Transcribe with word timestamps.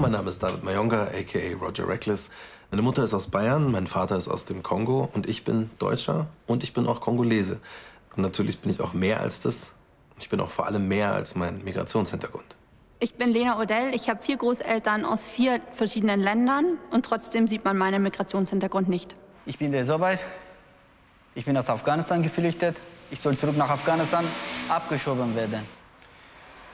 Mein 0.00 0.12
Name 0.12 0.30
ist 0.30 0.42
David 0.42 0.64
Mayonga, 0.64 1.08
a.k.a. 1.08 1.62
Roger 1.62 1.86
Reckless. 1.86 2.30
Meine 2.70 2.80
Mutter 2.80 3.04
ist 3.04 3.12
aus 3.12 3.28
Bayern, 3.28 3.70
mein 3.70 3.86
Vater 3.86 4.16
ist 4.16 4.28
aus 4.28 4.46
dem 4.46 4.62
Kongo 4.62 5.10
und 5.12 5.28
ich 5.28 5.44
bin 5.44 5.68
Deutscher 5.78 6.26
und 6.46 6.62
ich 6.62 6.72
bin 6.72 6.86
auch 6.86 7.02
Kongolese. 7.02 7.60
Und 8.16 8.22
natürlich 8.22 8.60
bin 8.60 8.72
ich 8.72 8.80
auch 8.80 8.94
mehr 8.94 9.20
als 9.20 9.40
das. 9.40 9.72
Ich 10.18 10.30
bin 10.30 10.40
auch 10.40 10.48
vor 10.48 10.64
allem 10.64 10.88
mehr 10.88 11.12
als 11.12 11.34
mein 11.34 11.62
Migrationshintergrund. 11.64 12.56
Ich 12.98 13.16
bin 13.16 13.28
Lena 13.28 13.60
Odell. 13.60 13.94
Ich 13.94 14.08
habe 14.08 14.22
vier 14.22 14.38
Großeltern 14.38 15.04
aus 15.04 15.28
vier 15.28 15.60
verschiedenen 15.70 16.20
Ländern 16.20 16.78
und 16.90 17.04
trotzdem 17.04 17.46
sieht 17.46 17.66
man 17.66 17.76
meinen 17.76 18.02
Migrationshintergrund 18.02 18.88
nicht. 18.88 19.14
Ich 19.44 19.58
bin 19.58 19.70
der 19.70 19.84
Sobait. 19.84 20.24
Ich 21.34 21.44
bin 21.44 21.54
aus 21.58 21.68
Afghanistan 21.68 22.22
geflüchtet. 22.22 22.80
Ich 23.10 23.20
soll 23.20 23.36
zurück 23.36 23.58
nach 23.58 23.68
Afghanistan 23.68 24.24
abgeschoben 24.70 25.36
werden. 25.36 25.79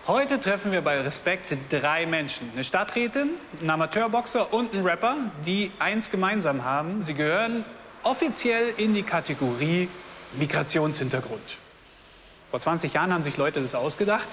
Heute 0.08 0.38
treffen 0.38 0.70
wir 0.70 0.82
bei 0.82 1.00
Respekt 1.00 1.56
drei 1.68 2.06
Menschen. 2.06 2.48
Eine 2.52 2.62
Stadträtin, 2.62 3.30
ein 3.60 3.68
Amateurboxer 3.68 4.52
und 4.52 4.72
ein 4.72 4.86
Rapper, 4.86 5.16
die 5.44 5.72
eins 5.80 6.12
gemeinsam 6.12 6.62
haben. 6.62 7.04
Sie 7.04 7.14
gehören 7.14 7.64
offiziell 8.04 8.72
in 8.76 8.94
die 8.94 9.02
Kategorie 9.02 9.88
Migrationshintergrund. 10.38 11.58
Vor 12.52 12.60
20 12.60 12.92
Jahren 12.92 13.12
haben 13.12 13.24
sich 13.24 13.36
Leute 13.36 13.60
das 13.60 13.74
ausgedacht, 13.74 14.28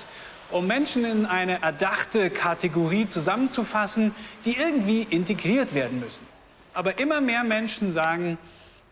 um 0.52 0.67
Menschen 0.67 1.05
in 1.05 1.25
eine 1.25 1.63
erdachte 1.63 2.30
Kategorie 2.30 3.08
zusammenzufassen, 3.08 4.13
die 4.45 4.55
irgendwie 4.55 5.02
integriert 5.02 5.73
werden 5.73 5.99
müssen. 5.99 6.27
Aber 6.75 6.99
immer 6.99 7.19
mehr 7.19 7.44
Menschen 7.44 7.94
sagen, 7.94 8.38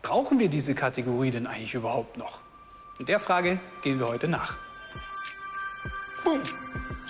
brauchen 0.02 0.40
wir 0.40 0.50
diese 0.50 0.74
Kategorie 0.74 1.30
denn 1.30 1.46
eigentlich 1.46 1.76
überhaupt 1.76 2.18
noch? 2.18 2.40
Und 2.98 3.08
der 3.08 3.20
Frage 3.20 3.60
gehen 3.84 4.00
wir 4.00 4.08
heute 4.08 4.28
nach. 4.28 4.58
Boom. 6.24 6.42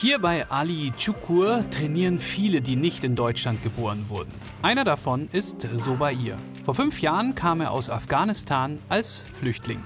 Hier 0.01 0.17
bei 0.17 0.49
Ali 0.49 0.91
Chukur 0.97 1.63
trainieren 1.69 2.17
viele, 2.17 2.59
die 2.61 2.75
nicht 2.75 3.03
in 3.03 3.13
Deutschland 3.15 3.61
geboren 3.61 4.05
wurden. 4.09 4.31
Einer 4.63 4.83
davon 4.83 5.29
ist 5.31 5.67
Sobair. 5.77 6.37
Vor 6.65 6.73
fünf 6.73 7.03
Jahren 7.03 7.35
kam 7.35 7.61
er 7.61 7.69
aus 7.69 7.87
Afghanistan 7.87 8.79
als 8.89 9.27
Flüchtling. 9.39 9.83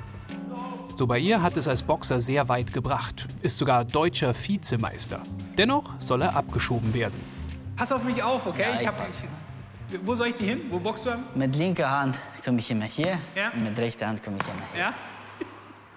Sobair 0.96 1.42
hat 1.42 1.58
es 1.58 1.68
als 1.68 1.84
Boxer 1.84 2.22
sehr 2.22 2.48
weit 2.48 2.72
gebracht, 2.72 3.28
ist 3.42 3.58
sogar 3.58 3.84
deutscher 3.84 4.34
Vizemeister. 4.34 5.22
Dennoch 5.58 5.84
soll 6.00 6.22
er 6.22 6.34
abgeschoben 6.38 6.94
werden. 6.94 7.20
Pass 7.76 7.92
auf 7.92 8.06
mich 8.06 8.24
auf, 8.24 8.46
okay? 8.46 8.68
Ja, 8.74 8.80
ich 8.80 8.88
hab, 8.88 8.96
wo 10.06 10.16
soll 10.16 10.28
ich 10.28 10.36
die 10.36 10.46
hin? 10.46 10.62
Wo 10.70 10.80
boxst 10.80 11.08
du 11.08 11.10
an? 11.10 11.26
Mit 11.36 11.58
linker 11.58 11.92
Hand 11.92 12.18
komme 12.46 12.60
ich 12.60 12.72
immer 12.72 12.86
hier, 12.86 13.18
Ja. 13.36 13.52
und 13.54 13.66
mit 13.66 13.78
rechter 13.78 14.08
Hand 14.08 14.24
komme 14.24 14.38
ich 14.40 14.48
immer 14.48 14.66
hier. 14.72 14.82
Ja? 14.82 14.94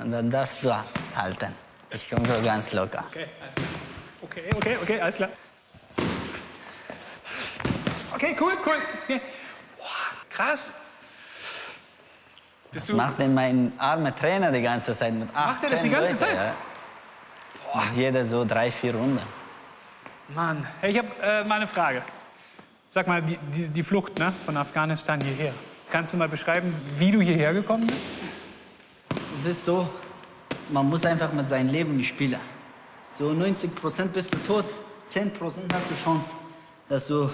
Und 0.05 0.11
dann 0.11 0.29
darfst 0.29 0.65
du 0.65 0.75
halten. 1.15 1.55
Ich 1.93 2.11
komme 2.11 2.27
so 2.27 2.35
ganz 2.43 2.73
locker. 2.73 3.05
Okay, 3.09 3.27
alles 3.41 3.55
klar. 3.55 3.88
Okay, 4.31 4.51
okay, 4.55 4.77
okay, 4.83 5.01
alles 5.01 5.17
klar. 5.17 5.31
Okay, 8.15 8.37
cool, 8.41 8.53
cool. 8.65 8.77
Boah, 9.79 9.87
krass. 10.31 10.71
Bist 12.71 12.85
Das 12.85 12.91
du. 12.91 12.97
macht 12.97 13.19
denn 13.19 13.33
mein 13.35 13.73
armer 13.79 14.15
Trainer 14.15 14.51
die 14.53 14.61
ganze 14.63 14.97
Zeit 14.97 15.15
mit 15.15 15.29
18 15.35 15.47
Macht 15.47 15.65
er 15.65 15.71
das 15.71 15.83
die 15.83 15.89
ganze 15.89 16.13
Leute, 16.13 16.19
Zeit? 16.19 16.35
Ja. 17.75 17.81
Mit 17.85 17.97
jeder 17.97 18.27
so 18.27 18.45
drei, 18.45 18.71
vier 18.71 18.95
Runden. 18.95 19.21
Mann, 20.35 20.67
hey, 20.81 20.91
ich 20.93 20.99
habe 20.99 21.09
äh, 21.23 21.45
mal 21.45 21.57
eine 21.57 21.67
Frage. 21.67 22.03
Sag 22.91 23.07
mal, 23.07 23.23
die, 23.23 23.39
die, 23.53 23.69
die 23.69 23.83
Flucht 23.83 24.19
ne, 24.19 24.33
von 24.45 24.57
Afghanistan 24.57 25.21
hierher. 25.21 25.53
Kannst 25.91 26.13
du 26.13 26.19
mal 26.19 26.29
beschreiben, 26.29 26.75
wie 26.97 27.11
du 27.11 27.21
hierher 27.21 27.53
gekommen 27.55 27.87
bist? 27.87 28.01
Es 29.39 29.47
ist 29.47 29.65
so, 29.65 29.89
man 30.71 30.87
muss 30.89 31.05
einfach 31.07 31.33
mit 31.33 31.47
seinem 31.47 31.69
Leben 31.71 32.03
spielen. 32.05 32.41
So 33.19 33.33
90 33.33 33.75
Prozent 33.75 34.13
bist 34.13 34.33
du 34.33 34.39
tot, 34.47 34.65
10 35.09 35.33
Prozent 35.33 35.75
hast 35.75 35.91
du 35.91 35.95
Chance, 35.97 36.37
dass 36.89 37.09
du 37.09 37.29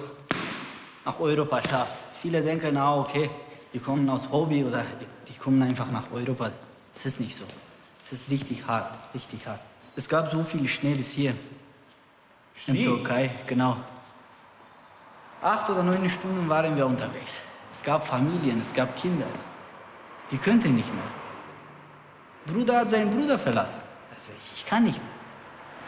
nach 1.04 1.20
Europa 1.20 1.60
schaffst. 1.62 1.98
Viele 2.22 2.40
denken, 2.40 2.74
ah, 2.78 3.00
okay, 3.00 3.28
die 3.70 3.78
kommen 3.78 4.08
aus 4.08 4.30
Hobby 4.32 4.64
oder 4.64 4.82
die, 4.98 5.06
die 5.30 5.38
kommen 5.38 5.62
einfach 5.62 5.90
nach 5.90 6.10
Europa. 6.10 6.50
Es 6.90 7.04
ist 7.04 7.20
nicht 7.20 7.36
so. 7.36 7.44
Es 8.02 8.12
ist 8.12 8.30
richtig 8.30 8.66
hart, 8.66 8.96
richtig 9.12 9.46
hart. 9.46 9.60
Es 9.94 10.08
gab 10.08 10.30
so 10.30 10.42
viel 10.42 10.66
Schnee 10.66 10.94
bis 10.94 11.10
hier. 11.10 11.32
In 11.32 11.36
Schnee? 12.56 12.84
Türkei, 12.84 13.30
genau. 13.46 13.76
Acht 15.42 15.68
oder 15.68 15.82
neun 15.82 16.08
Stunden 16.08 16.48
waren 16.48 16.74
wir 16.74 16.86
unterwegs. 16.86 17.42
Es 17.70 17.82
gab 17.82 18.06
Familien, 18.06 18.58
es 18.58 18.72
gab 18.72 18.96
Kinder. 18.96 19.26
Die 20.30 20.38
könnten 20.38 20.74
nicht 20.76 20.88
mehr. 20.94 21.04
Bruder 22.46 22.78
hat 22.78 22.90
seinen 22.90 23.10
Bruder 23.10 23.38
verlassen. 23.38 23.82
Also 24.14 24.32
ich, 24.32 24.60
ich 24.60 24.66
kann 24.66 24.84
nicht 24.84 24.96
mehr. 24.96 25.13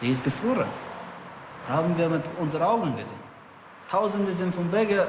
Der 0.01 0.09
ist 0.09 0.23
gefroren. 0.23 0.67
Da 1.67 1.73
haben 1.73 1.97
wir 1.97 2.07
mit 2.09 2.23
unseren 2.39 2.63
Augen 2.63 2.95
gesehen. 2.95 3.19
Tausende 3.89 4.33
sind 4.33 4.53
vom 4.53 4.69
Berge 4.69 5.07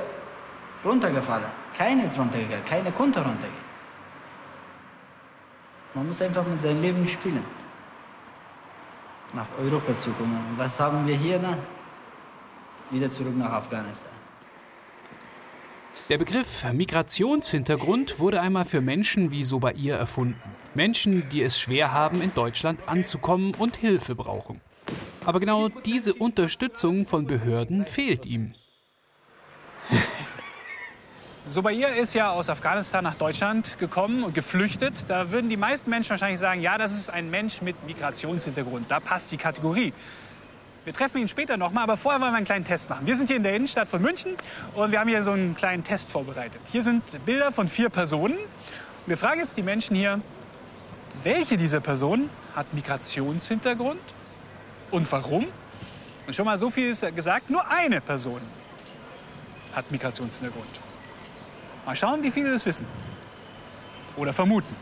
runtergefallen. 0.84 1.50
Keiner 1.76 2.04
ist 2.04 2.19
runtergegangen, 2.19 2.65
keiner 2.65 2.91
konnte 2.93 3.21
runtergehen. 3.21 3.69
Man 5.94 6.06
muss 6.09 6.22
einfach 6.22 6.47
mit 6.47 6.60
seinem 6.60 6.82
Leben 6.82 7.06
spielen. 7.06 7.44
Nach 9.32 9.47
Europa 9.60 9.97
zu 9.97 10.10
kommen. 10.12 10.37
Und 10.50 10.59
was 10.59 10.78
haben 10.81 11.06
wir 11.06 11.16
hier 11.16 11.38
dann? 11.38 11.59
Wieder 12.91 13.10
zurück 13.10 13.37
nach 13.37 13.53
Afghanistan. 13.53 14.12
Der 16.09 16.16
Begriff 16.16 16.65
Migrationshintergrund 16.72 18.19
wurde 18.19 18.41
einmal 18.41 18.65
für 18.65 18.81
Menschen 18.81 19.31
wie 19.31 19.44
Sobair 19.44 19.98
erfunden. 19.98 20.41
Menschen, 20.75 21.28
die 21.28 21.43
es 21.43 21.60
schwer 21.60 21.93
haben, 21.93 22.22
in 22.22 22.32
Deutschland 22.32 22.88
anzukommen 22.88 23.54
und 23.59 23.77
Hilfe 23.77 24.15
brauchen. 24.15 24.60
Aber 25.25 25.41
genau 25.41 25.69
diese 25.69 26.15
Unterstützung 26.15 27.06
von 27.06 27.27
Behörden 27.27 27.84
fehlt 27.87 28.25
ihm. 28.27 28.55
Sobair 31.47 31.97
ist 31.97 32.15
ja 32.15 32.31
aus 32.31 32.51
Afghanistan 32.51 33.03
nach 33.05 33.15
Deutschland 33.15 33.78
gekommen 33.78 34.23
und 34.23 34.34
geflüchtet. 34.34 35.05
Da 35.09 35.31
würden 35.31 35.49
die 35.49 35.57
meisten 35.57 35.89
Menschen 35.89 36.11
wahrscheinlich 36.11 36.41
sagen, 36.41 36.61
ja, 36.61 36.77
das 36.77 36.93
ist 36.93 37.09
ein 37.09 37.31
Mensch 37.31 37.62
mit 37.62 37.87
Migrationshintergrund. 37.87 38.91
Da 38.91 39.01
passt 39.01 39.33
die 39.33 39.39
Kategorie. 39.39 39.93
Wir 40.84 40.93
treffen 40.93 41.21
ihn 41.21 41.28
später 41.28 41.57
nochmal, 41.57 41.84
aber 41.84 41.97
vorher 41.97 42.21
wollen 42.21 42.33
wir 42.33 42.37
einen 42.37 42.47
kleinen 42.47 42.65
Test 42.65 42.89
machen. 42.89 43.07
Wir 43.07 43.17
sind 43.17 43.27
hier 43.27 43.37
in 43.37 43.43
der 43.43 43.55
Innenstadt 43.55 43.89
von 43.89 44.01
München 44.01 44.33
und 44.75 44.93
wir 44.93 45.01
haben 45.01 45.09
hier 45.09 45.23
so 45.23 45.33
einen 45.33 45.55
kleinen 45.55 45.84
Test 45.84 46.11
vorbereitet. 46.11 46.61
Hier 46.73 46.83
sind 46.83 47.03
Bilder 47.27 47.53
von 47.53 47.69
vier 47.69 47.91
Personen. 47.91 48.37
Wir 49.07 49.17
fragen 49.17 49.41
jetzt 49.41 49.57
die 49.57 49.62
Menschen 49.62 49.97
hier, 49.97 50.21
welche 51.25 51.57
dieser 51.57 51.81
Personen 51.81 52.31
hat 52.55 52.73
Migrationshintergrund 52.75 54.01
und 54.91 55.10
warum? 55.10 55.47
Und 56.26 56.34
schon 56.34 56.44
mal 56.44 56.59
so 56.59 56.71
viel 56.71 56.91
ist 56.91 57.04
gesagt, 57.15 57.50
nur 57.50 57.66
eine 57.69 58.00
Person 58.00 58.41
hat 59.75 59.91
Migrationshintergrund. 59.91 60.69
Mal 61.87 61.97
schauen, 61.97 62.22
wie 62.22 62.31
viele 62.31 62.53
das 62.53 62.66
wissen. 62.66 62.87
Oder 64.16 64.32
vermuten. 64.32 64.75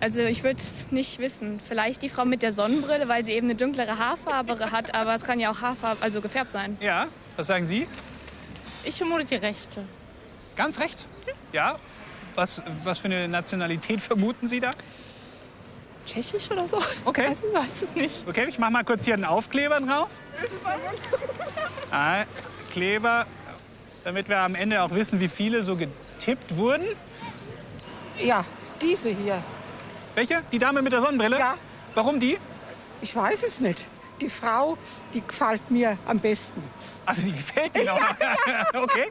Also 0.00 0.22
ich 0.22 0.42
würde 0.42 0.60
es 0.60 0.90
nicht 0.90 1.18
wissen. 1.18 1.60
Vielleicht 1.60 2.02
die 2.02 2.08
Frau 2.08 2.24
mit 2.24 2.42
der 2.42 2.52
Sonnenbrille, 2.52 3.08
weil 3.08 3.24
sie 3.24 3.32
eben 3.32 3.46
eine 3.46 3.54
dunklere 3.54 3.98
Haarfarbe 3.98 4.70
hat, 4.70 4.94
aber 4.94 5.14
es 5.14 5.24
kann 5.24 5.40
ja 5.40 5.50
auch 5.50 5.60
Haarfarbe, 5.60 6.02
also 6.02 6.20
gefärbt 6.20 6.52
sein. 6.52 6.76
Ja, 6.80 7.06
was 7.36 7.46
sagen 7.46 7.66
Sie? 7.66 7.86
Ich 8.84 8.96
vermute 8.96 9.24
die 9.24 9.36
Rechte. 9.36 9.84
Ganz 10.56 10.80
rechts? 10.80 11.08
Ja. 11.52 11.78
Was, 12.34 12.62
was 12.84 12.98
für 12.98 13.06
eine 13.06 13.28
Nationalität 13.28 14.00
vermuten 14.00 14.48
Sie 14.48 14.60
da? 14.60 14.70
Tschechisch 16.04 16.50
oder 16.50 16.66
so? 16.66 16.78
Okay. 17.04 17.28
Weiß, 17.30 17.42
ich 17.48 17.54
weiß 17.54 17.82
es 17.82 17.94
nicht. 17.94 18.28
Okay, 18.28 18.46
ich 18.48 18.58
mache 18.58 18.72
mal 18.72 18.84
kurz 18.84 19.04
hier 19.04 19.14
einen 19.14 19.24
Aufkleber 19.24 19.80
drauf. 19.80 20.08
Ah, 21.90 22.24
Kleber, 22.70 23.26
damit 24.04 24.28
wir 24.28 24.38
am 24.38 24.54
Ende 24.54 24.82
auch 24.82 24.90
wissen, 24.90 25.20
wie 25.20 25.28
viele 25.28 25.62
so 25.62 25.76
getippt 25.76 26.56
wurden. 26.56 26.86
Ja, 28.18 28.44
diese 28.80 29.10
hier. 29.10 29.42
Welche? 30.14 30.42
Die 30.50 30.58
Dame 30.58 30.82
mit 30.82 30.92
der 30.92 31.00
Sonnenbrille? 31.00 31.38
Ja. 31.38 31.54
Warum 31.94 32.18
die? 32.20 32.38
Ich 33.00 33.14
weiß 33.14 33.42
es 33.42 33.60
nicht. 33.60 33.88
Die 34.20 34.28
Frau, 34.28 34.78
die 35.12 35.20
gefällt 35.20 35.70
mir 35.70 35.98
am 36.06 36.18
besten. 36.18 36.62
Also 37.04 37.22
die 37.22 37.32
gefällt 37.32 37.74
mir 37.74 37.84
noch. 37.84 38.00
okay. 38.82 39.10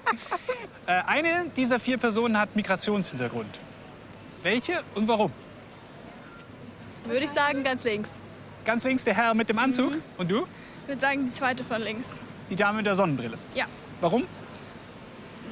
Äh, 0.87 1.01
eine 1.05 1.51
dieser 1.55 1.79
vier 1.79 1.97
Personen 1.97 2.39
hat 2.39 2.55
Migrationshintergrund. 2.55 3.59
Welche 4.43 4.81
und 4.95 5.07
warum? 5.07 5.31
Würde 7.05 7.23
ich 7.23 7.29
sagen, 7.29 7.63
ganz 7.63 7.83
links. 7.83 8.17
Ganz 8.65 8.83
links 8.83 9.03
der 9.03 9.15
Herr 9.15 9.33
mit 9.33 9.49
dem 9.49 9.57
Anzug. 9.57 9.93
Und 10.17 10.29
du? 10.29 10.45
Ich 10.83 10.87
würde 10.87 11.01
sagen, 11.01 11.25
die 11.25 11.31
zweite 11.31 11.63
von 11.63 11.81
links. 11.81 12.19
Die 12.49 12.55
Dame 12.55 12.77
mit 12.77 12.85
der 12.85 12.95
Sonnenbrille. 12.95 13.37
Ja. 13.55 13.65
Warum? 14.01 14.23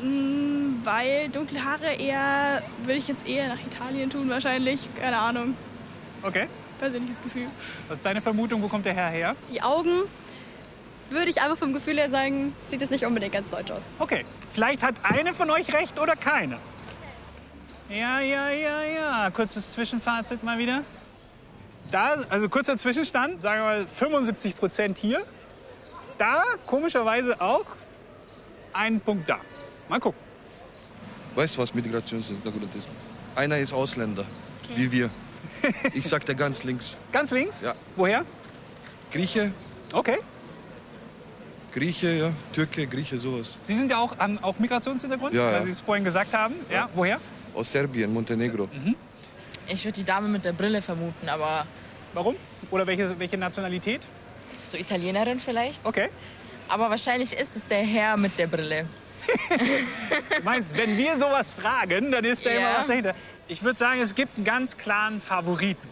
Mm, 0.01 0.83
Weil 0.83 1.29
dunkle 1.29 1.63
Haare 1.63 1.93
eher, 1.93 2.61
würde 2.83 2.95
ich 2.95 3.07
jetzt 3.07 3.27
eher 3.27 3.47
nach 3.49 3.59
Italien 3.59 4.09
tun 4.09 4.29
wahrscheinlich. 4.29 4.87
Keine 4.99 5.17
Ahnung. 5.17 5.55
Okay. 6.21 6.47
Persönliches 6.79 7.21
Gefühl. 7.21 7.47
Was 7.87 7.97
ist 7.97 8.05
deine 8.05 8.21
Vermutung? 8.21 8.61
Wo 8.61 8.67
kommt 8.67 8.85
der 8.85 8.93
Herr 8.93 9.09
her? 9.09 9.35
Die 9.51 9.61
Augen, 9.61 10.03
würde 11.09 11.29
ich 11.29 11.41
einfach 11.41 11.57
vom 11.57 11.73
Gefühl 11.73 11.97
her 11.97 12.09
sagen, 12.09 12.53
sieht 12.67 12.81
es 12.81 12.89
nicht 12.89 13.05
unbedingt 13.05 13.33
ganz 13.33 13.49
deutsch 13.49 13.71
aus. 13.71 13.83
Okay. 13.99 14.25
Vielleicht 14.53 14.83
hat 14.83 14.95
eine 15.03 15.33
von 15.33 15.49
euch 15.49 15.73
recht 15.73 15.99
oder 15.99 16.15
keine. 16.15 16.57
Ja, 17.89 18.19
ja, 18.19 18.49
ja, 18.49 18.83
ja. 18.83 19.29
Kurzes 19.31 19.71
Zwischenfazit 19.73 20.43
mal 20.43 20.57
wieder. 20.59 20.83
Da, 21.91 22.17
also 22.29 22.47
kurzer 22.49 22.77
Zwischenstand, 22.77 23.41
sagen 23.41 23.61
wir 23.61 23.65
mal 23.65 23.87
75 23.87 24.55
Prozent 24.55 24.97
hier 24.97 25.21
da 26.17 26.43
komischerweise 26.67 27.39
auch 27.39 27.65
einen 28.73 28.99
Punkt 28.99 29.29
da. 29.29 29.39
Mal 29.87 29.99
gucken. 29.99 30.19
Weißt 31.35 31.55
du, 31.57 31.61
was 31.61 31.73
Migrationshintergrund 31.73 32.75
ist? 32.75 32.89
Einer 33.35 33.57
ist 33.57 33.71
Ausländer, 33.71 34.25
wie 34.75 34.91
wir. 34.91 35.09
Ich 35.93 36.05
sag 36.07 36.25
dir 36.25 36.35
ganz 36.35 36.63
links. 36.63 36.97
Ganz 37.11 37.31
links? 37.31 37.61
Ja. 37.61 37.73
Woher? 37.95 38.25
Grieche, 39.11 39.51
Okay. 39.93 40.17
Grieche, 41.73 42.11
ja, 42.11 42.31
Türke, 42.53 42.85
Grieche, 42.87 43.17
sowas. 43.17 43.57
Sie 43.61 43.75
sind 43.75 43.89
ja 43.91 43.97
auch, 43.97 44.17
haben 44.17 44.37
auch 44.43 44.57
Migrationshintergrund, 44.59 45.33
Ja, 45.33 45.51
ja. 45.51 45.57
weil 45.59 45.65
Sie 45.65 45.71
es 45.71 45.81
vorhin 45.81 46.03
gesagt 46.03 46.33
haben. 46.33 46.55
Ja. 46.69 46.89
Woher? 46.95 47.19
Aus 47.53 47.71
Serbien, 47.71 48.11
Montenegro. 48.13 48.67
Ich 49.69 49.83
würde 49.85 49.99
die 49.99 50.03
Dame 50.03 50.27
mit 50.27 50.45
der 50.45 50.53
Brille 50.53 50.81
vermuten, 50.81 51.29
aber 51.29 51.65
Warum? 52.13 52.35
Oder 52.71 52.87
welche, 52.87 53.17
welche 53.19 53.37
Nationalität? 53.37 54.01
so 54.61 54.75
Italienerin 54.77 55.39
vielleicht. 55.39 55.85
Okay. 55.85 56.09
Aber 56.67 56.89
wahrscheinlich 56.89 57.33
ist 57.33 57.55
es 57.55 57.67
der 57.67 57.83
Herr 57.85 58.17
mit 58.17 58.37
der 58.37 58.47
Brille. 58.47 58.87
Du 60.37 60.43
meinst, 60.43 60.75
wenn 60.75 60.97
wir 60.97 61.15
sowas 61.17 61.51
fragen, 61.51 62.11
dann 62.11 62.23
ist 62.25 62.45
da 62.45 62.49
Ja. 62.51 62.59
immer 62.71 62.79
was 62.79 62.87
dahinter. 62.87 63.13
Ich 63.47 63.61
würde 63.63 63.77
sagen, 63.77 64.01
es 64.01 64.15
gibt 64.15 64.35
einen 64.37 64.45
ganz 64.45 64.75
klaren 64.77 65.21
Favoriten. 65.21 65.87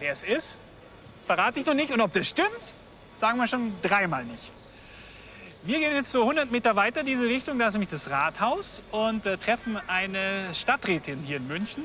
Wer 0.00 0.12
es 0.12 0.22
ist, 0.22 0.58
verrate 1.26 1.60
ich 1.60 1.66
noch 1.66 1.74
nicht. 1.74 1.90
Und 1.92 2.00
ob 2.00 2.12
das 2.12 2.26
stimmt, 2.28 2.48
sagen 3.18 3.38
wir 3.38 3.46
schon 3.46 3.72
dreimal 3.82 4.24
nicht. 4.24 4.50
Wir 5.66 5.80
gehen 5.80 5.92
jetzt 5.92 6.12
so 6.12 6.20
100 6.20 6.52
Meter 6.52 6.76
weiter 6.76 7.02
diese 7.02 7.24
Richtung. 7.24 7.58
Da 7.58 7.66
ist 7.66 7.74
nämlich 7.74 7.90
das 7.90 8.08
Rathaus 8.08 8.80
und 8.92 9.26
äh, 9.26 9.36
treffen 9.36 9.76
eine 9.88 10.54
Stadträtin 10.54 11.18
hier 11.26 11.38
in 11.38 11.48
München. 11.48 11.82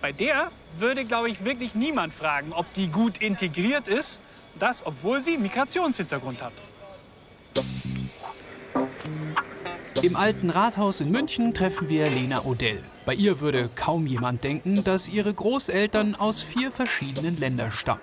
Bei 0.00 0.10
der 0.10 0.50
würde, 0.76 1.04
glaube 1.04 1.30
ich, 1.30 1.44
wirklich 1.44 1.76
niemand 1.76 2.12
fragen, 2.12 2.52
ob 2.52 2.72
die 2.74 2.88
gut 2.88 3.18
integriert 3.18 3.86
ist. 3.86 4.20
Das, 4.58 4.84
obwohl 4.84 5.20
sie 5.20 5.38
Migrationshintergrund 5.38 6.42
hat. 6.42 6.52
Im 10.02 10.16
alten 10.16 10.50
Rathaus 10.50 11.00
in 11.00 11.12
München 11.12 11.54
treffen 11.54 11.88
wir 11.88 12.10
Lena 12.10 12.44
Odell. 12.46 12.82
Bei 13.06 13.14
ihr 13.14 13.38
würde 13.38 13.70
kaum 13.76 14.08
jemand 14.08 14.42
denken, 14.42 14.82
dass 14.82 15.08
ihre 15.08 15.32
Großeltern 15.32 16.16
aus 16.16 16.42
vier 16.42 16.72
verschiedenen 16.72 17.36
Ländern 17.36 17.70
stammen. 17.70 18.02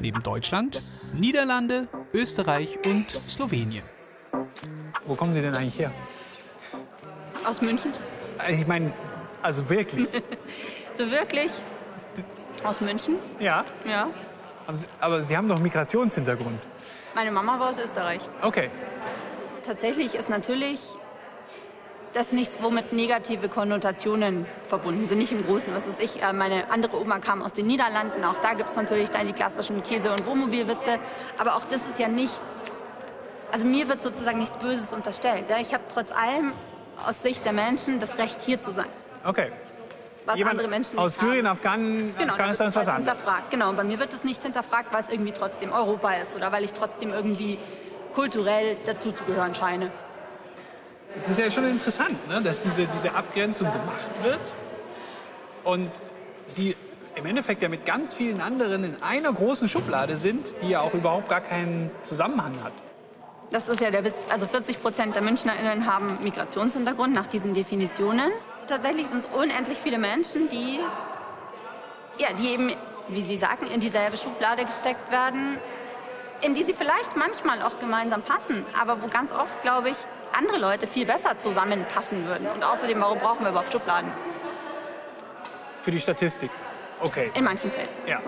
Neben 0.00 0.22
Deutschland, 0.22 0.82
Niederlande, 1.12 1.88
Österreich 2.14 2.78
und 2.86 3.20
Slowenien. 3.28 3.84
Wo 5.06 5.14
kommen 5.14 5.34
Sie 5.34 5.40
denn 5.40 5.54
eigentlich 5.54 5.78
her? 5.78 5.92
Aus 7.48 7.60
München. 7.62 7.92
Ich 8.48 8.66
meine, 8.66 8.92
also 9.42 9.68
wirklich. 9.68 10.08
So 10.94 11.10
wirklich? 11.10 11.50
Aus 12.64 12.80
München? 12.80 13.16
ja. 13.38 13.62
Ja. 13.86 14.08
Aber 14.98 15.22
Sie- 15.22 15.36
haben 15.36 15.46
doch 15.46 15.58
Migrationshintergrund. 15.58 16.58
Meine 17.14 17.30
Mama 17.30 17.60
war 17.60 17.68
aus 17.68 17.78
Österreich. 17.78 18.20
Okay. 18.40 18.70
Tatsächlich 19.62 20.14
ist 20.14 20.30
natürlich 20.30 20.80
das 22.14 22.32
nichts, 22.32 22.56
womit 22.62 22.94
negative 22.94 23.50
Konnotationen 23.50 24.46
verbunden 24.66 25.04
sind. 25.04 25.18
Nicht 25.18 25.32
im 25.32 25.44
Großen. 25.44 25.68
Was 25.74 25.86
ist 25.86 26.00
ich? 26.00 26.22
äh, 26.22 26.32
Meine 26.32 26.70
andere 26.70 26.98
Oma 26.98 27.18
kam 27.18 27.42
aus 27.42 27.52
den 27.52 27.66
Niederlanden. 27.66 28.24
Auch 28.24 28.40
da 28.40 28.54
gibt 28.54 28.70
es 28.70 28.76
natürlich 28.76 29.10
dann 29.10 29.26
die 29.26 29.34
klassischen 29.34 29.82
Käse- 29.82 30.10
und 30.12 30.26
Wohnmobilwitze. 30.26 30.98
Aber 31.36 31.56
auch 31.56 31.66
das 31.66 31.86
ist 31.86 31.98
ja 31.98 32.08
nichts. 32.08 32.72
Also 33.52 33.64
mir 33.64 33.88
wird 33.88 34.02
sozusagen 34.02 34.38
nichts 34.38 34.56
Böses 34.56 34.92
unterstellt. 34.92 35.48
Ja? 35.48 35.58
Ich 35.58 35.72
habe 35.72 35.84
trotz 35.92 36.12
allem 36.12 36.52
aus 37.06 37.22
Sicht 37.22 37.44
der 37.44 37.52
Menschen 37.52 37.98
das 37.98 38.18
Recht, 38.18 38.40
hier 38.44 38.60
zu 38.60 38.72
sein. 38.72 38.88
Okay. 39.24 39.50
Was 40.24 40.36
Jemand 40.36 40.56
andere 40.56 40.68
Menschen 40.68 40.98
aus 40.98 41.18
Syrien, 41.18 41.46
haben. 41.46 41.56
Afghan 41.56 42.14
Genau, 42.18 42.32
Afghanistan 42.32 42.68
ist 42.68 42.74
was 42.76 42.86
halt 42.88 42.96
anderes. 42.96 43.18
hinterfragt. 43.18 43.50
Genau, 43.50 43.70
und 43.70 43.76
bei 43.76 43.84
mir 43.84 43.98
wird 44.00 44.12
es 44.12 44.24
nicht 44.24 44.42
hinterfragt, 44.42 44.92
weil 44.92 45.02
es 45.02 45.08
irgendwie 45.08 45.32
trotzdem 45.32 45.72
Europa 45.72 46.14
ist 46.14 46.34
oder 46.34 46.50
weil 46.50 46.64
ich 46.64 46.72
trotzdem 46.72 47.10
irgendwie 47.10 47.58
kulturell 48.12 48.76
dazuzugehören 48.84 49.54
scheine. 49.54 49.88
Es 51.14 51.28
ist 51.28 51.38
ja 51.38 51.48
schon 51.50 51.68
interessant, 51.68 52.28
ne, 52.28 52.42
dass 52.42 52.62
diese, 52.62 52.86
diese 52.86 53.14
Abgrenzung 53.14 53.68
gemacht 53.70 54.10
wird 54.22 54.40
und 55.62 55.90
Sie 56.46 56.76
im 57.14 57.26
Endeffekt 57.26 57.62
ja 57.62 57.68
mit 57.68 57.86
ganz 57.86 58.12
vielen 58.12 58.40
anderen 58.40 58.84
in 58.84 59.02
einer 59.02 59.32
großen 59.32 59.68
Schublade 59.68 60.16
sind, 60.16 60.60
die 60.62 60.70
ja 60.70 60.80
auch 60.80 60.92
überhaupt 60.92 61.28
gar 61.28 61.40
keinen 61.40 61.90
Zusammenhang 62.02 62.52
hat. 62.62 62.72
Das 63.50 63.68
ist 63.68 63.80
ja 63.80 63.90
der 63.90 64.04
Witz. 64.04 64.26
Also 64.30 64.46
40 64.46 64.82
Prozent 64.82 65.14
der 65.14 65.22
MünchnerInnen 65.22 65.86
haben 65.86 66.18
Migrationshintergrund 66.22 67.14
nach 67.14 67.26
diesen 67.26 67.54
Definitionen. 67.54 68.30
Tatsächlich 68.66 69.06
sind 69.06 69.18
es 69.18 69.26
unendlich 69.26 69.78
viele 69.78 69.98
Menschen, 69.98 70.48
die, 70.48 70.80
ja, 72.18 72.28
die 72.38 72.48
eben, 72.48 72.72
wie 73.08 73.22
Sie 73.22 73.36
sagen, 73.36 73.66
in 73.68 73.80
dieselbe 73.80 74.16
Schublade 74.16 74.64
gesteckt 74.64 75.10
werden, 75.10 75.58
in 76.42 76.54
die 76.54 76.64
sie 76.64 76.74
vielleicht 76.74 77.16
manchmal 77.16 77.62
auch 77.62 77.78
gemeinsam 77.78 78.22
passen, 78.22 78.64
aber 78.78 79.02
wo 79.02 79.08
ganz 79.08 79.32
oft, 79.32 79.62
glaube 79.62 79.90
ich, 79.90 79.96
andere 80.36 80.58
Leute 80.58 80.86
viel 80.86 81.06
besser 81.06 81.38
zusammenpassen 81.38 82.26
würden. 82.26 82.46
Und 82.48 82.64
außerdem, 82.64 83.00
warum 83.00 83.18
brauchen 83.18 83.44
wir 83.44 83.50
überhaupt 83.50 83.72
Schubladen? 83.72 84.10
Für 85.82 85.90
die 85.90 86.00
Statistik. 86.00 86.50
Okay. 87.00 87.30
In 87.34 87.44
manchen 87.44 87.70
Fällen. 87.70 87.88
Ja. 88.06 88.20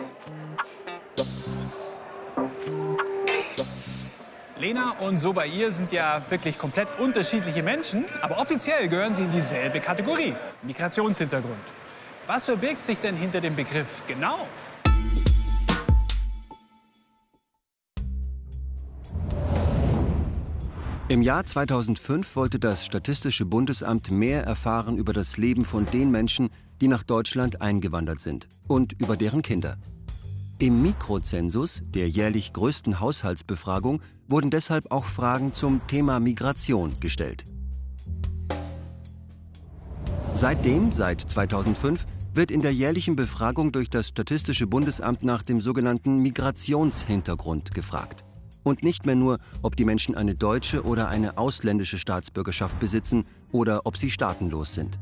Lena 4.60 4.90
und 4.98 5.18
Sobair 5.18 5.70
sind 5.70 5.92
ja 5.92 6.20
wirklich 6.28 6.58
komplett 6.58 6.88
unterschiedliche 6.98 7.62
Menschen, 7.62 8.04
aber 8.22 8.38
offiziell 8.38 8.88
gehören 8.88 9.14
sie 9.14 9.22
in 9.22 9.30
dieselbe 9.30 9.78
Kategorie, 9.78 10.34
Migrationshintergrund. 10.62 11.54
Was 12.26 12.44
verbirgt 12.44 12.82
sich 12.82 12.98
denn 12.98 13.14
hinter 13.14 13.40
dem 13.40 13.54
Begriff 13.54 14.02
genau? 14.08 14.48
Im 21.06 21.22
Jahr 21.22 21.46
2005 21.46 22.34
wollte 22.34 22.58
das 22.58 22.84
Statistische 22.84 23.46
Bundesamt 23.46 24.10
mehr 24.10 24.42
erfahren 24.42 24.98
über 24.98 25.12
das 25.12 25.36
Leben 25.36 25.64
von 25.64 25.86
den 25.86 26.10
Menschen, 26.10 26.50
die 26.80 26.88
nach 26.88 27.04
Deutschland 27.04 27.62
eingewandert 27.62 28.20
sind 28.20 28.48
und 28.66 28.92
über 29.00 29.16
deren 29.16 29.42
Kinder. 29.42 29.76
Im 30.60 30.82
Mikrozensus, 30.82 31.82
der 31.84 32.08
jährlich 32.08 32.52
größten 32.52 32.98
Haushaltsbefragung, 32.98 34.02
wurden 34.26 34.50
deshalb 34.50 34.90
auch 34.90 35.04
Fragen 35.04 35.54
zum 35.54 35.86
Thema 35.86 36.18
Migration 36.18 36.98
gestellt. 36.98 37.44
Seitdem, 40.34 40.90
seit 40.90 41.20
2005, 41.20 42.06
wird 42.34 42.50
in 42.50 42.62
der 42.62 42.74
jährlichen 42.74 43.14
Befragung 43.14 43.70
durch 43.70 43.88
das 43.88 44.08
Statistische 44.08 44.66
Bundesamt 44.66 45.22
nach 45.22 45.44
dem 45.44 45.60
sogenannten 45.60 46.18
Migrationshintergrund 46.22 47.72
gefragt. 47.72 48.24
Und 48.64 48.82
nicht 48.82 49.06
mehr 49.06 49.14
nur, 49.14 49.38
ob 49.62 49.76
die 49.76 49.84
Menschen 49.84 50.16
eine 50.16 50.34
deutsche 50.34 50.82
oder 50.82 51.08
eine 51.08 51.38
ausländische 51.38 51.98
Staatsbürgerschaft 51.98 52.80
besitzen 52.80 53.26
oder 53.52 53.86
ob 53.86 53.96
sie 53.96 54.10
staatenlos 54.10 54.74
sind. 54.74 54.98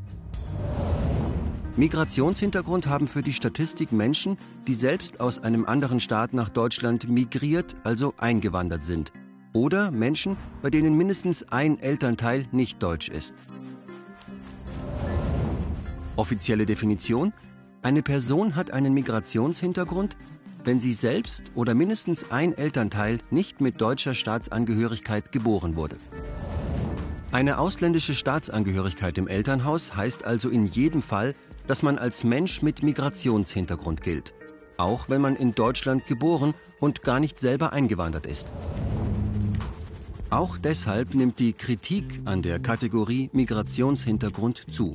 Migrationshintergrund 1.77 2.87
haben 2.87 3.07
für 3.07 3.21
die 3.21 3.33
Statistik 3.33 3.91
Menschen, 3.91 4.39
die 4.67 4.73
selbst 4.73 5.19
aus 5.19 5.37
einem 5.37 5.65
anderen 5.65 5.99
Staat 5.99 6.33
nach 6.33 6.49
Deutschland 6.49 7.07
migriert, 7.07 7.75
also 7.83 8.15
eingewandert 8.17 8.83
sind. 8.83 9.11
Oder 9.53 9.91
Menschen, 9.91 10.37
bei 10.63 10.71
denen 10.71 10.97
mindestens 10.97 11.43
ein 11.51 11.79
Elternteil 11.79 12.47
nicht 12.51 12.81
deutsch 12.81 13.09
ist. 13.09 13.35
Offizielle 16.15 16.65
Definition? 16.65 17.31
Eine 17.83 18.01
Person 18.01 18.55
hat 18.55 18.71
einen 18.71 18.95
Migrationshintergrund, 18.95 20.17
wenn 20.63 20.79
sie 20.79 20.93
selbst 20.93 21.51
oder 21.53 21.75
mindestens 21.75 22.31
ein 22.31 22.57
Elternteil 22.57 23.19
nicht 23.29 23.61
mit 23.61 23.79
deutscher 23.79 24.15
Staatsangehörigkeit 24.15 25.31
geboren 25.31 25.75
wurde. 25.75 25.97
Eine 27.37 27.59
ausländische 27.59 28.15
Staatsangehörigkeit 28.15 29.15
im 29.19 29.27
Elternhaus 29.27 29.95
heißt 29.95 30.23
also 30.23 30.49
in 30.49 30.65
jedem 30.65 31.03
Fall, 31.03 31.35
dass 31.67 31.83
man 31.83 31.99
als 31.99 32.23
Mensch 32.23 32.63
mit 32.63 32.81
Migrationshintergrund 32.81 34.01
gilt, 34.01 34.33
auch 34.77 35.07
wenn 35.07 35.21
man 35.21 35.35
in 35.35 35.53
Deutschland 35.53 36.07
geboren 36.07 36.55
und 36.79 37.03
gar 37.03 37.19
nicht 37.19 37.37
selber 37.37 37.73
eingewandert 37.73 38.25
ist. 38.25 38.51
Auch 40.31 40.57
deshalb 40.57 41.13
nimmt 41.13 41.37
die 41.37 41.53
Kritik 41.53 42.21
an 42.25 42.41
der 42.41 42.57
Kategorie 42.57 43.29
Migrationshintergrund 43.33 44.65
zu. 44.71 44.93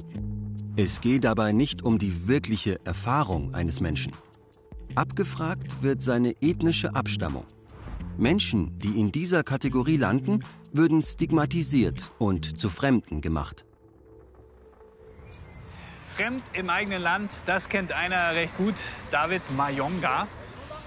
Es 0.75 1.01
geht 1.01 1.23
dabei 1.23 1.53
nicht 1.53 1.85
um 1.85 2.01
die 2.01 2.27
wirkliche 2.27 2.85
Erfahrung 2.85 3.55
eines 3.55 3.79
Menschen. 3.81 4.15
Abgefragt 4.97 5.81
wird 5.81 6.03
seine 6.03 6.35
ethnische 6.41 6.97
Abstammung. 6.97 7.45
Menschen, 8.19 8.81
die 8.81 8.99
in 8.99 9.13
dieser 9.13 9.45
Kategorie 9.45 9.97
landen, 9.97 10.43
würden 10.73 11.03
stigmatisiert 11.03 12.11
und 12.19 12.59
zu 12.59 12.71
Fremden 12.71 13.21
gemacht. 13.21 13.65
Fremd 16.15 16.43
im 16.53 16.69
eigenen 16.69 17.03
Land, 17.03 17.31
das 17.47 17.69
kennt 17.69 17.93
einer 17.93 18.35
recht 18.35 18.57
gut, 18.57 18.75
David 19.11 19.43
Mayonga. 19.57 20.27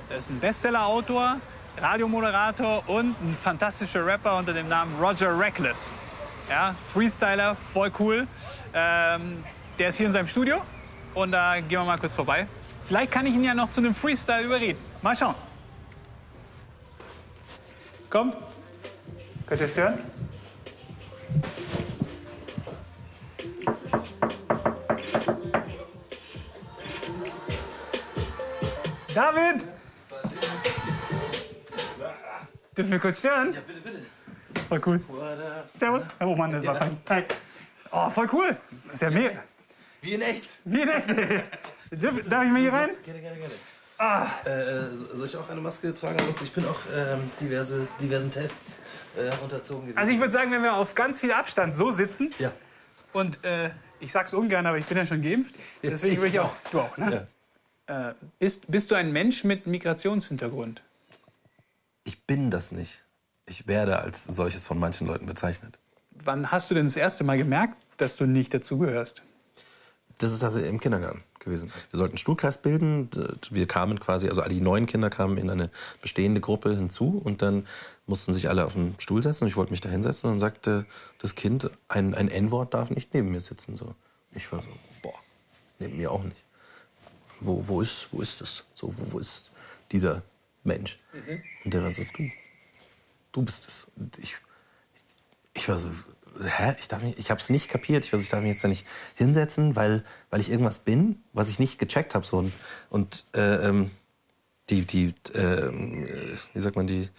Das 0.09 0.19
ist 0.19 0.29
ein 0.29 0.39
Bestseller-Autor, 0.39 1.37
Radiomoderator 1.77 2.87
und 2.87 3.15
ein 3.21 3.33
fantastischer 3.33 4.05
Rapper 4.05 4.37
unter 4.37 4.53
dem 4.53 4.67
Namen 4.67 4.95
Roger 4.99 5.37
Reckless. 5.37 5.91
Ja, 6.49 6.75
Freestyler, 6.93 7.55
voll 7.55 7.91
cool. 7.99 8.27
Ähm, 8.73 9.43
der 9.79 9.89
ist 9.89 9.95
hier 9.95 10.05
in 10.05 10.11
seinem 10.11 10.27
Studio 10.27 10.61
und 11.15 11.31
da 11.31 11.59
gehen 11.59 11.69
wir 11.69 11.83
mal 11.83 11.97
kurz 11.97 12.13
vorbei. 12.13 12.47
Vielleicht 12.85 13.11
kann 13.11 13.25
ich 13.25 13.33
ihn 13.33 13.43
ja 13.43 13.55
noch 13.55 13.69
zu 13.69 13.81
einem 13.81 13.95
Freestyle 13.95 14.43
überreden. 14.43 14.79
Mal 15.01 15.15
schauen. 15.15 15.35
kommt. 18.15 18.37
Könnt 19.47 19.61
ihr 19.61 19.67
es 19.67 19.77
hören? 19.77 19.99
David! 29.13 29.67
Dürfen 32.77 32.91
wir 32.91 32.99
kurz 32.99 33.19
stören? 33.19 33.53
Ja, 33.53 33.61
bitte, 33.65 33.79
bitte. 33.81 33.99
Voll 34.67 34.81
cool. 34.85 34.99
Servus. 35.79 36.07
Herr 36.17 36.27
Buchmann, 36.27 36.51
das 36.51 36.65
war 36.65 36.75
fein. 36.75 36.97
Hi. 37.09 37.23
Oh, 37.91 38.09
voll 38.09 38.27
cool. 38.33 38.57
Das 38.85 38.95
ist 38.95 39.01
ja 39.01 39.09
mega. 39.11 39.43
Wie 40.01 40.13
in 40.13 40.21
echt. 40.21 40.59
Wie 40.65 40.81
in 40.81 40.89
echt. 40.89 41.09
Darf 41.09 42.17
ich 42.45 42.51
mal 42.51 42.59
hier 42.59 42.73
rein? 42.73 42.89
Gerne, 43.05 43.21
gerne, 43.21 43.37
gerne. 43.37 43.53
Ah, 43.97 44.27
Äh, 44.43 44.93
soll 44.93 45.25
ich 45.27 45.37
auch 45.37 45.49
eine 45.49 45.61
Maske 45.61 45.93
tragen? 45.93 46.17
Ich 46.43 46.51
bin 46.51 46.65
auch 46.65 46.79
ähm, 46.93 47.31
diverse, 47.39 47.87
diversen 48.01 48.29
Tests 48.29 48.81
äh, 49.17 49.31
unterzogen 49.43 49.83
gewesen. 49.87 49.97
also 49.97 50.11
ich 50.11 50.19
würde 50.19 50.31
sagen, 50.31 50.51
wenn 50.51 50.63
wir 50.63 50.73
auf 50.73 50.95
ganz 50.95 51.19
viel 51.19 51.31
Abstand 51.31 51.73
so 51.75 51.91
sitzen 51.91 52.31
Ja. 52.39 52.51
und 53.13 53.43
äh, 53.43 53.71
ich 53.99 54.11
sag's 54.11 54.33
ungern, 54.33 54.65
aber 54.65 54.77
ich 54.77 54.85
bin 54.85 54.97
ja 54.97 55.05
schon 55.05 55.21
geimpft, 55.21 55.55
deswegen 55.81 56.17
würde 56.17 56.27
ich 56.29 56.39
auch, 56.39 56.55
du 56.71 56.79
auch, 56.81 56.97
ne? 56.97 57.27
Äh, 57.87 58.13
bist, 58.39 58.69
bist 58.69 58.89
du 58.91 58.95
ein 58.95 59.11
Mensch 59.11 59.43
mit 59.43 59.67
Migrationshintergrund? 59.67 60.81
Ich 62.03 62.23
bin 62.25 62.49
das 62.51 62.71
nicht. 62.71 63.03
Ich 63.47 63.67
werde 63.67 63.99
als 63.99 64.23
solches 64.25 64.65
von 64.65 64.79
manchen 64.79 65.05
Leuten 65.07 65.25
bezeichnet. 65.27 65.77
Wann 66.11 66.49
hast 66.51 66.69
du 66.71 66.75
denn 66.75 66.85
das 66.85 66.95
erste 66.95 67.23
Mal 67.23 67.37
gemerkt, 67.37 67.77
dass 67.97 68.15
du 68.15 68.25
nicht 68.25 68.53
dazugehörst? 68.53 69.21
Das 70.17 70.31
ist 70.31 70.43
also 70.43 70.59
im 70.59 70.79
Kindergarten 70.79 71.23
gewesen. 71.39 71.71
Wir 71.91 71.97
sollten 71.97 72.13
einen 72.13 72.17
Stuhlkreis 72.17 72.61
bilden. 72.61 73.09
Wir 73.51 73.67
kamen 73.67 73.99
quasi, 73.99 74.29
also 74.29 74.41
die 74.43 74.61
neuen 74.61 74.85
Kinder 74.85 75.09
kamen 75.09 75.37
in 75.37 75.49
eine 75.49 75.69
bestehende 76.01 76.41
Gruppe 76.41 76.75
hinzu 76.75 77.21
und 77.23 77.41
dann 77.41 77.67
mussten 78.07 78.33
sich 78.33 78.49
alle 78.49 78.65
auf 78.65 78.73
den 78.73 78.95
Stuhl 78.99 79.21
setzen 79.21 79.43
und 79.43 79.49
ich 79.49 79.57
wollte 79.57 79.71
mich 79.71 79.81
da 79.81 79.89
hinsetzen 79.89 80.29
und 80.29 80.35
dann 80.35 80.39
sagte 80.39 80.85
das 81.19 81.35
Kind, 81.35 81.69
ein, 81.87 82.13
ein 82.13 82.29
N-Wort 82.29 82.73
darf 82.73 82.89
nicht 82.89 83.13
neben 83.13 83.31
mir 83.31 83.41
sitzen. 83.41 83.75
So. 83.75 83.95
Ich 84.31 84.51
war 84.51 84.61
so, 84.61 84.67
boah, 85.01 85.19
neben 85.79 85.97
mir 85.97 86.11
auch 86.11 86.23
nicht. 86.23 86.41
Wo, 87.41 87.67
wo, 87.67 87.81
ist, 87.81 88.07
wo 88.11 88.21
ist 88.21 88.41
das? 88.41 88.63
So, 88.73 88.93
wo, 88.97 89.13
wo 89.13 89.19
ist 89.19 89.51
dieser 89.91 90.23
Mensch? 90.63 90.99
Und 91.63 91.73
der 91.73 91.83
war 91.83 91.91
so, 91.91 92.03
du, 92.15 92.31
du 93.31 93.41
bist 93.41 93.67
es. 93.67 93.87
Und 93.97 94.17
ich, 94.19 94.35
ich 95.53 95.67
war 95.67 95.77
so, 95.77 95.89
hä? 96.43 96.75
Ich, 96.79 96.87
darf 96.87 97.03
nicht, 97.03 97.19
ich 97.19 97.31
habe 97.31 97.39
es 97.39 97.49
nicht 97.49 97.69
kapiert. 97.69 98.05
Ich, 98.05 98.13
war 98.13 98.19
so, 98.19 98.23
ich 98.23 98.29
darf 98.29 98.41
mich 98.41 98.51
jetzt 98.51 98.63
da 98.63 98.67
nicht 98.67 98.85
hinsetzen, 99.15 99.75
weil, 99.75 100.03
weil 100.29 100.39
ich 100.39 100.49
irgendwas 100.49 100.79
bin, 100.79 101.23
was 101.33 101.49
ich 101.49 101.59
nicht 101.59 101.79
gecheckt 101.79 102.15
habe. 102.15 102.25
So. 102.25 102.37
Und, 102.37 102.53
und 102.89 103.25
äh, 103.35 103.67
ähm, 103.67 103.91
die, 104.69 104.85
die 104.85 105.13
äh, 105.33 105.71
wie 106.53 106.59
sagt 106.59 106.75
man, 106.75 106.87
die 106.87 107.09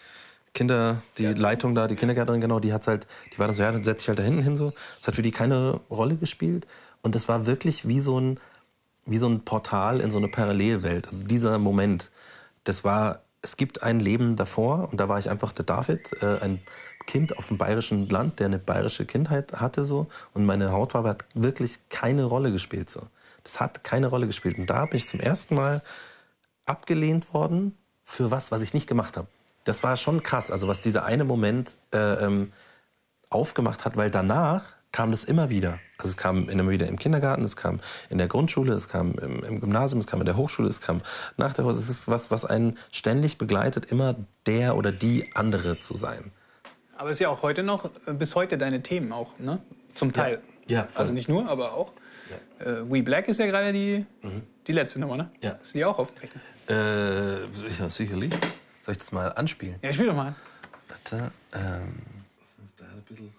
Kinder, 0.54 1.02
die 1.18 1.26
Leitung 1.26 1.74
da, 1.74 1.86
die 1.86 1.96
Kindergärtnerin, 1.96 2.40
genau, 2.40 2.60
die 2.60 2.72
hat's 2.72 2.86
halt, 2.86 3.06
die 3.32 3.38
war 3.38 3.46
dann 3.46 3.54
so, 3.54 3.62
ja, 3.62 3.70
dann 3.70 3.84
setz 3.84 4.00
dich 4.00 4.08
halt 4.08 4.18
da 4.18 4.22
hinten 4.22 4.42
hin 4.42 4.56
so. 4.56 4.72
Das 4.98 5.08
hat 5.08 5.16
für 5.16 5.22
die 5.22 5.30
keine 5.30 5.80
Rolle 5.90 6.16
gespielt. 6.16 6.66
Und 7.02 7.14
das 7.14 7.28
war 7.28 7.46
wirklich 7.46 7.86
wie 7.86 8.00
so 8.00 8.18
ein, 8.18 8.40
wie 9.04 9.18
so 9.18 9.28
ein 9.28 9.44
Portal 9.44 10.00
in 10.00 10.10
so 10.10 10.18
eine 10.18 10.28
Parallelwelt. 10.28 11.06
Also 11.06 11.24
dieser 11.24 11.58
Moment, 11.58 12.10
das 12.64 12.84
war, 12.84 13.20
es 13.42 13.56
gibt 13.56 13.82
ein 13.82 14.00
Leben 14.00 14.34
davor 14.34 14.88
und 14.90 14.98
da 14.98 15.08
war 15.08 15.18
ich 15.18 15.30
einfach 15.30 15.52
der 15.52 15.64
David, 15.64 16.10
äh, 16.22 16.38
ein 16.40 16.60
Kind 17.06 17.38
auf 17.38 17.48
dem 17.48 17.58
bayerischen 17.58 18.08
Land, 18.08 18.40
der 18.40 18.46
eine 18.46 18.58
bayerische 18.58 19.06
Kindheit 19.06 19.52
hatte 19.54 19.84
so 19.84 20.08
und 20.34 20.44
meine 20.44 20.72
Hautfarbe 20.72 21.08
hat 21.08 21.24
wirklich 21.34 21.78
keine 21.88 22.24
Rolle 22.24 22.52
gespielt 22.52 22.90
so. 22.90 23.02
Das 23.44 23.60
hat 23.60 23.84
keine 23.84 24.08
Rolle 24.08 24.26
gespielt 24.26 24.58
und 24.58 24.68
da 24.68 24.86
bin 24.86 24.96
ich 24.96 25.06
zum 25.06 25.20
ersten 25.20 25.54
Mal 25.54 25.82
abgelehnt 26.64 27.32
worden 27.32 27.76
für 28.04 28.30
was, 28.30 28.50
was 28.50 28.60
ich 28.60 28.74
nicht 28.74 28.88
gemacht 28.88 29.16
habe. 29.16 29.28
Das 29.64 29.82
war 29.82 29.96
schon 29.96 30.22
krass, 30.22 30.50
also 30.50 30.68
was 30.68 30.80
dieser 30.80 31.04
eine 31.04 31.24
Moment 31.24 31.76
äh, 31.92 32.24
ähm, 32.24 32.52
aufgemacht 33.30 33.84
hat, 33.84 33.96
weil 33.96 34.10
danach 34.10 34.62
kam 34.92 35.10
das 35.10 35.24
immer 35.24 35.50
wieder. 35.50 35.78
Also 35.98 36.10
es 36.10 36.16
kam 36.16 36.48
immer 36.48 36.70
wieder 36.70 36.86
im 36.86 36.98
Kindergarten, 36.98 37.44
es 37.44 37.56
kam 37.56 37.80
in 38.08 38.18
der 38.18 38.28
Grundschule, 38.28 38.72
es 38.72 38.88
kam 38.88 39.18
im, 39.18 39.44
im 39.44 39.60
Gymnasium, 39.60 40.00
es 40.00 40.06
kam 40.06 40.20
in 40.20 40.26
der 40.26 40.36
Hochschule, 40.36 40.68
es 40.68 40.80
kam 40.80 41.02
nach 41.36 41.52
der 41.52 41.64
Hochschule. 41.64 41.82
Es 41.82 41.90
ist 41.90 42.08
was, 42.08 42.30
was 42.30 42.44
einen 42.44 42.78
ständig 42.90 43.38
begleitet, 43.38 43.90
immer 43.92 44.16
der 44.46 44.76
oder 44.76 44.92
die 44.92 45.34
andere 45.34 45.78
zu 45.78 45.96
sein. 45.96 46.32
Aber 46.98 47.10
es 47.10 47.16
ist 47.16 47.20
ja 47.20 47.28
auch 47.28 47.42
heute 47.42 47.62
noch, 47.62 47.84
äh, 48.06 48.12
bis 48.14 48.34
heute 48.34 48.56
deine 48.58 48.82
Themen 48.82 49.12
auch, 49.12 49.38
ne? 49.38 49.60
Zum 49.94 50.12
Teil. 50.12 50.40
Ja, 50.68 50.84
voll. 50.84 51.00
Also 51.00 51.12
nicht 51.12 51.28
nur, 51.28 51.48
aber 51.48 51.74
auch. 51.74 51.92
Äh, 52.58 52.64
We 52.90 53.02
Black 53.02 53.28
ist 53.28 53.38
ja 53.38 53.46
gerade 53.46 53.72
die, 53.72 54.04
Mhm. 54.22 54.42
die 54.66 54.72
letzte 54.72 54.98
Nummer, 54.98 55.16
ne? 55.16 55.30
Ja. 55.42 55.50
Ist 55.62 55.74
die 55.74 55.84
auch 55.84 55.98
aufgetreten? 55.98 56.40
Äh, 56.68 57.42
ja, 57.78 57.88
sicherlich. 57.90 58.32
Soll 58.82 58.92
ich 58.92 58.98
das 58.98 59.12
mal 59.12 59.28
anspielen? 59.32 59.76
Ja, 59.82 59.92
spiel 59.92 60.06
doch 60.06 60.14
mal. 60.14 60.34
Warte, 60.88 61.30
ähm, 61.54 61.96
da 62.76 62.84
ein 62.84 63.02
bisschen. 63.08 63.32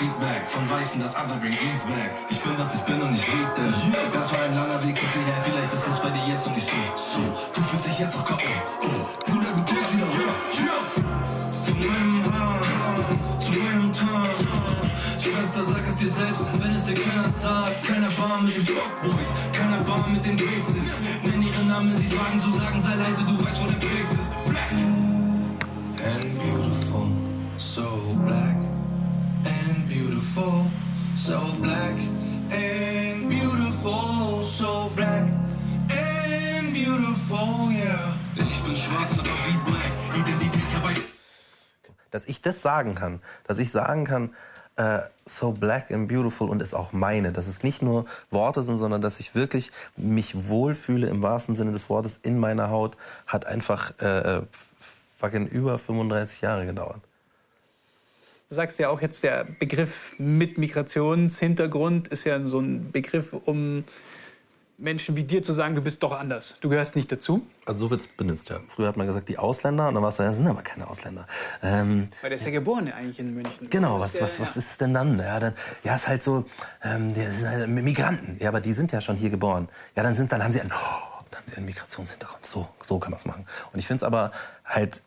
Feedback 0.00 0.48
von 0.48 0.64
Weißen, 0.70 0.98
das 0.98 1.12
Othering 1.14 1.52
is 1.52 1.80
back. 1.84 2.08
Ich 2.30 2.40
bin, 2.40 2.56
was 2.56 2.74
ich 2.74 2.80
bin 2.88 3.02
und 3.02 3.12
ich 3.12 3.20
lieb 3.20 3.52
das. 3.54 3.68
Das 4.16 4.32
war 4.32 4.40
ein 4.48 4.54
langer 4.54 4.80
Weg 4.80 4.96
bis 4.96 5.12
hierher, 5.12 5.36
vielleicht 5.44 5.72
ist 5.74 5.86
es 5.86 5.98
bei 6.00 6.08
dir 6.08 6.24
jetzt 6.24 6.46
noch 6.46 6.54
nicht 6.54 6.64
so. 6.64 6.80
So, 6.96 7.20
du 7.52 7.60
fühlst 7.68 7.84
dich 7.84 7.98
jetzt 7.98 8.16
auch 8.16 8.24
K.O. 8.24 8.40
Oh, 8.80 9.04
Bruder, 9.28 9.52
du 9.52 9.62
gehst 9.68 9.92
wieder 9.92 10.08
hoch. 10.08 10.36
Von 11.68 11.76
meinem 11.84 12.24
Haar 12.32 12.64
zu 13.44 13.52
meinem 13.52 13.92
Tarn. 13.92 14.32
Schwester, 15.20 15.64
sag 15.68 15.84
es 15.84 15.96
dir 15.96 16.12
selbst, 16.16 16.44
wenn 16.48 16.72
es 16.72 16.84
dir 16.88 16.96
keiner 16.96 17.28
sagt. 17.28 17.84
Keiner 17.84 18.08
Bar 18.16 18.40
mit 18.40 18.56
den 18.56 18.64
Block 18.64 18.92
Boys, 19.04 19.28
keiner 19.52 19.84
Bar 19.84 20.08
mit 20.08 20.24
den 20.24 20.36
Bases. 20.40 20.88
Nenn 21.28 21.42
ihre 21.42 21.64
Namen, 21.68 21.92
sie 21.98 22.08
wagen 22.16 22.40
zu 22.40 22.48
sagen, 22.56 22.80
sei 22.80 22.96
leise, 22.96 23.20
du 23.20 23.36
weißt, 23.36 23.60
wo 23.60 23.68
der 23.68 23.76
Place 23.76 24.16
ist. 24.16 24.19
So 31.26 31.38
black 31.60 31.96
and 32.50 33.28
beautiful, 33.28 34.42
so 34.42 34.90
black 34.96 35.28
and 35.90 36.72
beautiful, 36.72 37.70
yeah. 37.70 38.16
Denn 38.36 38.46
ich 38.46 38.60
bin 38.62 38.74
schwarz, 38.74 39.12
aber 39.18 39.28
wie 39.46 39.70
black, 39.70 39.92
Identitätsarbeit. 40.18 41.02
dass 42.10 42.24
ich 42.26 42.40
das 42.40 42.62
sagen 42.62 42.94
kann, 42.94 43.20
dass 43.46 43.58
ich 43.58 43.70
sagen 43.70 44.04
kann, 44.04 44.34
äh, 44.76 45.00
so 45.26 45.52
black 45.52 45.90
and 45.90 46.08
beautiful 46.08 46.48
und 46.48 46.62
es 46.62 46.72
auch 46.72 46.92
meine, 46.92 47.32
dass 47.32 47.48
es 47.48 47.62
nicht 47.62 47.82
nur 47.82 48.06
Worte 48.30 48.62
sind, 48.62 48.78
sondern 48.78 49.02
dass 49.02 49.20
ich 49.20 49.34
wirklich 49.34 49.72
mich 49.96 50.48
wohlfühle 50.48 51.06
im 51.06 51.22
wahrsten 51.22 51.54
Sinne 51.54 51.72
des 51.72 51.90
Wortes 51.90 52.18
in 52.22 52.38
meiner 52.38 52.70
Haut, 52.70 52.96
hat 53.26 53.44
einfach 53.46 53.98
äh, 54.00 54.40
fucking 55.18 55.46
über 55.46 55.76
35 55.78 56.40
Jahre 56.40 56.64
gedauert. 56.64 57.02
Du 58.50 58.56
sagst 58.56 58.80
ja 58.80 58.88
auch 58.88 59.00
jetzt, 59.00 59.22
der 59.22 59.44
Begriff 59.44 60.12
mit 60.18 60.58
Migrationshintergrund 60.58 62.08
ist 62.08 62.24
ja 62.24 62.42
so 62.42 62.58
ein 62.58 62.90
Begriff, 62.90 63.32
um 63.32 63.84
Menschen 64.76 65.14
wie 65.14 65.22
dir 65.22 65.40
zu 65.44 65.52
sagen, 65.52 65.76
du 65.76 65.80
bist 65.82 66.02
doch 66.02 66.10
anders. 66.10 66.56
Du 66.60 66.68
gehörst 66.68 66.96
nicht 66.96 67.12
dazu. 67.12 67.46
Also 67.64 67.86
so 67.86 67.90
wird's 67.92 68.08
benutzt, 68.08 68.50
ja. 68.50 68.58
Früher 68.66 68.88
hat 68.88 68.96
man 68.96 69.06
gesagt, 69.06 69.28
die 69.28 69.38
Ausländer, 69.38 69.86
und 69.86 69.94
dann 69.94 70.02
war 70.02 70.10
es 70.10 70.16
so, 70.16 70.24
ja, 70.24 70.30
das 70.30 70.38
sind 70.38 70.48
aber 70.48 70.62
keine 70.62 70.88
Ausländer. 70.90 71.28
Ähm, 71.62 72.08
Weil 72.22 72.30
der 72.30 72.38
ist 72.40 72.44
ja 72.44 72.50
geboren 72.50 72.90
eigentlich 72.90 73.20
in 73.20 73.34
München. 73.36 73.70
Genau, 73.70 74.00
was, 74.00 74.14
ist 74.16 74.20
was, 74.20 74.38
ja- 74.38 74.42
was 74.42 74.56
ist 74.56 74.70
es 74.72 74.78
denn 74.78 74.94
dann? 74.94 75.16
Ja, 75.20 75.38
dann, 75.38 75.54
ja, 75.84 75.94
ist 75.94 76.08
halt 76.08 76.24
so, 76.24 76.44
ähm, 76.82 77.14
die 77.14 77.20
sind 77.24 77.48
halt 77.48 77.68
Migranten. 77.68 78.36
Ja, 78.40 78.48
aber 78.48 78.60
die 78.60 78.72
sind 78.72 78.90
ja 78.90 79.00
schon 79.00 79.14
hier 79.14 79.30
geboren. 79.30 79.68
Ja, 79.94 80.02
dann 80.02 80.16
sind, 80.16 80.32
dann 80.32 80.42
haben 80.42 80.50
sie 80.52 80.60
einen, 80.60 80.72
oh, 80.72 81.22
dann 81.30 81.42
haben 81.42 81.46
sie 81.48 81.56
einen 81.56 81.66
Migrationshintergrund. 81.66 82.44
So, 82.44 82.68
so 82.82 82.98
kann 82.98 83.12
man 83.12 83.20
es 83.20 83.26
machen. 83.26 83.46
Und 83.72 83.78
ich 83.78 83.86
finde 83.86 83.98
es 83.98 84.02
aber 84.02 84.32
halt, 84.64 85.02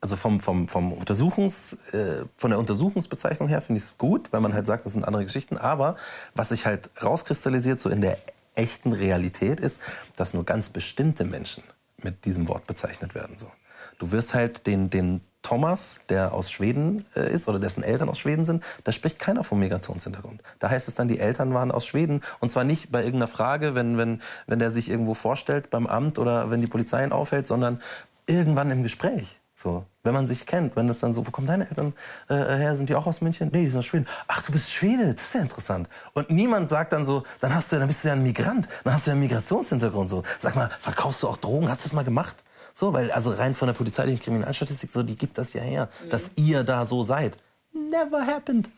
also 0.00 0.16
vom, 0.16 0.40
vom, 0.40 0.68
vom 0.68 0.92
Untersuchungs, 0.92 1.92
äh, 1.92 2.24
von 2.36 2.50
der 2.50 2.58
Untersuchungsbezeichnung 2.58 3.48
her 3.48 3.60
finde 3.60 3.78
ich 3.78 3.84
es 3.84 3.98
gut, 3.98 4.32
weil 4.32 4.40
man 4.40 4.54
halt 4.54 4.66
sagt, 4.66 4.84
das 4.84 4.92
sind 4.92 5.04
andere 5.04 5.24
Geschichten. 5.24 5.56
Aber 5.56 5.96
was 6.34 6.50
sich 6.50 6.66
halt 6.66 6.90
rauskristallisiert, 7.02 7.80
so 7.80 7.88
in 7.88 8.00
der 8.00 8.18
echten 8.54 8.92
Realität, 8.92 9.60
ist, 9.60 9.80
dass 10.16 10.34
nur 10.34 10.44
ganz 10.44 10.70
bestimmte 10.70 11.24
Menschen 11.24 11.62
mit 12.02 12.24
diesem 12.24 12.48
Wort 12.48 12.66
bezeichnet 12.66 13.14
werden. 13.14 13.38
So. 13.38 13.50
Du 13.98 14.12
wirst 14.12 14.34
halt 14.34 14.66
den, 14.66 14.88
den 14.90 15.20
Thomas, 15.42 16.00
der 16.08 16.32
aus 16.32 16.50
Schweden 16.50 17.06
äh, 17.16 17.32
ist 17.32 17.48
oder 17.48 17.58
dessen 17.58 17.82
Eltern 17.82 18.08
aus 18.08 18.18
Schweden 18.18 18.44
sind, 18.44 18.62
da 18.84 18.92
spricht 18.92 19.18
keiner 19.18 19.44
vom 19.44 19.58
Migrationshintergrund. 19.60 20.42
Da 20.58 20.70
heißt 20.70 20.88
es 20.88 20.94
dann, 20.94 21.08
die 21.08 21.18
Eltern 21.18 21.54
waren 21.54 21.70
aus 21.70 21.86
Schweden 21.86 22.22
und 22.40 22.50
zwar 22.50 22.64
nicht 22.64 22.92
bei 22.92 22.98
irgendeiner 22.98 23.28
Frage, 23.28 23.74
wenn, 23.74 23.96
wenn, 23.96 24.20
wenn 24.46 24.58
der 24.58 24.70
sich 24.70 24.90
irgendwo 24.90 25.14
vorstellt 25.14 25.70
beim 25.70 25.86
Amt 25.86 26.18
oder 26.18 26.50
wenn 26.50 26.60
die 26.60 26.66
Polizei 26.66 27.04
ihn 27.04 27.12
aufhält, 27.12 27.46
sondern 27.46 27.80
irgendwann 28.26 28.70
im 28.70 28.82
Gespräch. 28.82 29.37
So, 29.60 29.84
wenn 30.04 30.14
man 30.14 30.28
sich 30.28 30.46
kennt, 30.46 30.76
wenn 30.76 30.86
das 30.86 31.00
dann 31.00 31.12
so, 31.12 31.26
wo 31.26 31.32
kommen 31.32 31.48
deine 31.48 31.68
Eltern 31.68 31.92
äh, 32.28 32.34
her? 32.36 32.76
Sind 32.76 32.90
die 32.90 32.94
auch 32.94 33.08
aus 33.08 33.20
München? 33.20 33.50
Nee, 33.52 33.62
die 33.62 33.68
sind 33.70 33.80
aus 33.80 33.86
Schweden. 33.86 34.06
Ach, 34.28 34.40
du 34.42 34.52
bist 34.52 34.70
Schwede, 34.70 35.12
das 35.12 35.24
ist 35.24 35.34
ja 35.34 35.40
interessant. 35.40 35.88
Und 36.14 36.30
niemand 36.30 36.70
sagt 36.70 36.92
dann 36.92 37.04
so, 37.04 37.24
dann 37.40 37.52
hast 37.52 37.72
du, 37.72 37.76
dann 37.76 37.88
bist 37.88 38.04
du 38.04 38.08
ja 38.08 38.14
ein 38.14 38.22
Migrant, 38.22 38.68
dann 38.84 38.94
hast 38.94 39.06
du 39.06 39.10
ja 39.10 39.14
einen 39.14 39.22
Migrationshintergrund. 39.22 40.08
So, 40.08 40.22
sag 40.38 40.54
mal, 40.54 40.70
verkaufst 40.78 41.24
du 41.24 41.28
auch 41.28 41.38
Drogen? 41.38 41.68
Hast 41.68 41.80
du 41.80 41.88
das 41.88 41.92
mal 41.92 42.04
gemacht? 42.04 42.36
So, 42.72 42.92
weil 42.92 43.10
also 43.10 43.30
rein 43.32 43.56
von 43.56 43.66
der 43.66 43.72
polizeilichen 43.72 44.20
Kriminalstatistik, 44.20 44.92
so, 44.92 45.02
die 45.02 45.16
gibt 45.16 45.38
das 45.38 45.52
ja 45.54 45.60
her, 45.60 45.88
dass 46.08 46.30
ihr 46.36 46.62
da 46.62 46.86
so 46.86 47.02
seid. 47.02 47.36
Never 47.72 48.24
happened. 48.24 48.70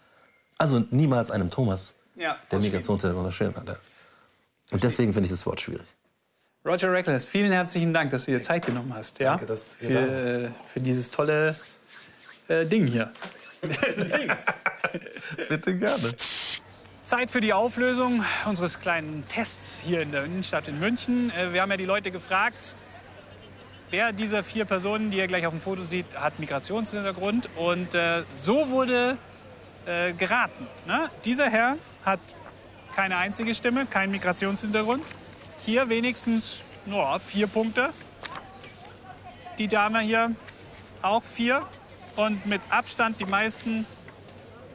Also 0.56 0.82
niemals 0.90 1.30
einem 1.30 1.50
Thomas, 1.50 1.94
Ja, 2.16 2.36
der 2.50 2.58
Migrationshintergrund 2.58 3.26
unterschrieben 3.26 3.54
hatte. 3.54 3.78
Und 4.70 4.82
deswegen 4.82 5.12
finde 5.12 5.26
ich 5.26 5.32
das 5.32 5.44
Wort 5.44 5.60
schwierig. 5.60 5.94
Roger 6.64 6.92
Reckless, 6.92 7.24
vielen 7.24 7.52
herzlichen 7.52 7.94
Dank, 7.94 8.10
dass 8.10 8.26
du 8.26 8.32
dir 8.32 8.42
Zeit 8.42 8.66
genommen 8.66 8.92
hast. 8.94 9.18
Ja? 9.18 9.30
Danke, 9.30 9.46
dass 9.46 9.78
ihr 9.80 9.88
für, 9.88 9.94
da 9.94 10.00
äh, 10.00 10.50
für 10.74 10.80
dieses 10.80 11.10
tolle 11.10 11.56
äh, 12.48 12.66
Ding 12.66 12.86
hier. 12.86 13.10
Bitte 15.48 15.76
gerne. 15.76 16.16
Zeit 17.02 17.30
für 17.30 17.40
die 17.40 17.54
Auflösung 17.54 18.24
unseres 18.44 18.78
kleinen 18.78 19.24
Tests 19.28 19.80
hier 19.80 20.02
in 20.02 20.12
der 20.12 20.24
Innenstadt 20.24 20.68
in 20.68 20.78
München. 20.78 21.30
Äh, 21.30 21.54
Wir 21.54 21.62
haben 21.62 21.70
ja 21.70 21.78
die 21.78 21.86
Leute 21.86 22.10
gefragt, 22.10 22.74
wer 23.88 24.12
dieser 24.12 24.44
vier 24.44 24.66
Personen, 24.66 25.10
die 25.10 25.16
ihr 25.16 25.28
gleich 25.28 25.46
auf 25.46 25.54
dem 25.54 25.62
Foto 25.62 25.84
sieht, 25.84 26.14
hat 26.14 26.38
Migrationshintergrund. 26.40 27.48
Und 27.56 27.94
äh, 27.94 28.22
so 28.36 28.68
wurde 28.68 29.16
äh, 29.86 30.12
geraten. 30.12 30.66
Ne? 30.86 31.08
Dieser 31.24 31.48
Herr 31.48 31.78
hat 32.04 32.20
keine 32.94 33.16
einzige 33.16 33.54
Stimme, 33.54 33.86
keinen 33.86 34.12
Migrationshintergrund. 34.12 35.02
Hier 35.70 35.88
wenigstens 35.88 36.62
no, 36.84 37.16
vier 37.20 37.46
Punkte. 37.46 37.92
Die 39.56 39.68
Dame 39.68 40.00
hier 40.00 40.34
auch 41.00 41.22
vier. 41.22 41.64
Und 42.16 42.44
mit 42.44 42.60
Abstand 42.70 43.20
die 43.20 43.24
meisten 43.24 43.86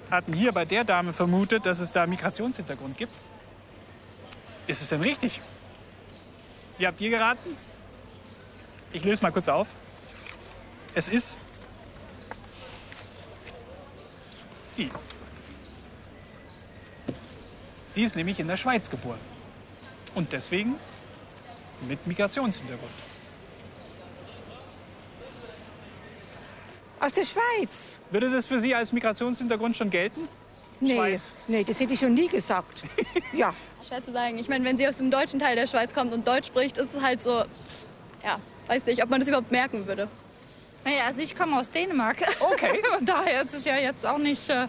hatten 0.09 0.31
hier 0.31 0.53
bei 0.53 0.63
der 0.63 0.85
Dame 0.85 1.11
vermutet, 1.11 1.65
dass 1.65 1.81
es 1.81 1.91
da 1.91 2.07
Migrationshintergrund 2.07 2.97
gibt. 2.97 3.11
Ist 4.67 4.81
es 4.81 4.87
denn 4.87 5.01
richtig? 5.01 5.41
Wie 6.77 6.87
habt 6.87 7.01
ihr 7.01 7.09
geraten? 7.09 7.57
Ich 8.93 9.03
löse 9.03 9.21
mal 9.21 9.33
kurz 9.33 9.49
auf. 9.49 9.67
Es 10.93 11.09
ist 11.09 11.39
sie. 14.65 14.89
Sie 17.87 18.03
ist 18.03 18.15
nämlich 18.15 18.39
in 18.39 18.47
der 18.47 18.55
Schweiz 18.55 18.89
geboren. 18.89 19.34
Und 20.15 20.31
deswegen 20.31 20.75
mit 21.88 22.05
Migrationshintergrund. 22.07 22.91
Aus 27.00 27.13
der 27.13 27.25
Schweiz. 27.25 28.00
Würde 28.10 28.29
das 28.29 28.45
für 28.45 28.60
Sie 28.60 28.74
als 28.74 28.93
Migrationshintergrund 28.93 29.75
schon 29.75 29.89
gelten? 29.89 30.27
Nee, 30.79 30.95
Schweiz. 30.95 31.34
nee, 31.48 31.63
das 31.63 31.79
hätte 31.79 31.93
ich 31.93 32.00
schon 32.00 32.13
nie 32.13 32.27
gesagt. 32.27 32.84
ja. 33.34 33.53
Schwer 33.86 34.03
zu 34.03 34.12
sagen. 34.12 34.38
Ich 34.39 34.50
meine, 34.50 34.65
wenn 34.65 34.77
sie 34.77 34.88
aus 34.88 34.98
dem 34.98 35.12
deutschen 35.12 35.39
Teil 35.39 35.55
der 35.55 35.67
Schweiz 35.67 35.93
kommt 35.93 36.12
und 36.13 36.27
Deutsch 36.27 36.48
spricht, 36.48 36.77
ist 36.77 36.95
es 36.95 37.01
halt 37.01 37.22
so, 37.22 37.43
ja, 38.24 38.39
weiß 38.67 38.86
nicht, 38.86 39.03
ob 39.03 39.10
man 39.10 39.19
das 39.19 39.27
überhaupt 39.27 39.51
merken 39.51 39.86
würde. 39.88 40.07
Naja, 40.84 41.05
also 41.07 41.22
ich 41.22 41.36
komme 41.36 41.57
aus 41.57 41.69
Dänemark. 41.69 42.17
Okay. 42.39 42.79
Und 43.00 43.10
daher 43.10 43.41
ist 43.41 43.55
es 43.55 43.65
ja 43.65 43.75
jetzt 43.75 44.05
auch 44.05 44.19
nicht. 44.19 44.50
Äh, 44.51 44.67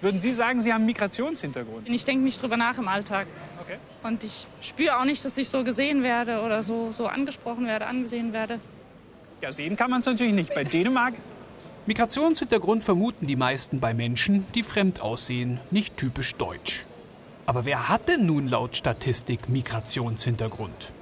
Würden 0.00 0.20
Sie 0.20 0.32
sagen, 0.32 0.62
Sie 0.62 0.72
haben 0.72 0.86
Migrationshintergrund? 0.86 1.88
ich 1.88 2.04
denke 2.04 2.22
nicht 2.22 2.40
drüber 2.40 2.56
nach 2.56 2.78
im 2.78 2.86
Alltag. 2.86 3.26
Okay. 3.68 3.78
Und 4.02 4.24
ich 4.24 4.46
spüre 4.62 4.98
auch 4.98 5.04
nicht, 5.04 5.22
dass 5.26 5.36
ich 5.36 5.50
so 5.50 5.62
gesehen 5.62 6.02
werde 6.02 6.40
oder 6.40 6.62
so, 6.62 6.90
so 6.90 7.06
angesprochen 7.06 7.66
werde, 7.66 7.86
angesehen 7.86 8.32
werde. 8.32 8.60
Ja, 9.42 9.52
sehen 9.52 9.76
kann 9.76 9.90
man 9.90 10.00
es 10.00 10.06
natürlich 10.06 10.32
nicht. 10.32 10.54
Bei 10.54 10.64
Dänemark 10.64 11.12
Migrationshintergrund 11.84 12.82
vermuten 12.82 13.26
die 13.26 13.36
meisten 13.36 13.78
bei 13.78 13.92
Menschen, 13.92 14.46
die 14.54 14.62
fremd 14.62 15.00
aussehen, 15.02 15.60
nicht 15.70 15.98
typisch 15.98 16.34
deutsch. 16.34 16.86
Aber 17.44 17.66
wer 17.66 17.90
hat 17.90 18.08
denn 18.08 18.24
nun 18.24 18.48
laut 18.48 18.74
Statistik 18.74 19.50
Migrationshintergrund? 19.50 20.94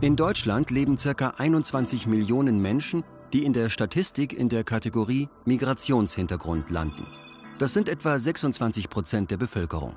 In 0.00 0.16
Deutschland 0.16 0.70
leben 0.70 0.96
ca. 0.96 1.34
21 1.38 2.06
Millionen 2.06 2.60
Menschen, 2.60 3.04
die 3.32 3.44
in 3.44 3.52
der 3.52 3.70
Statistik 3.70 4.32
in 4.32 4.48
der 4.48 4.64
Kategorie 4.64 5.28
Migrationshintergrund 5.44 6.70
landen. 6.70 7.06
Das 7.58 7.72
sind 7.72 7.88
etwa 7.88 8.18
26 8.18 8.90
Prozent 8.90 9.30
der 9.30 9.36
Bevölkerung. 9.36 9.96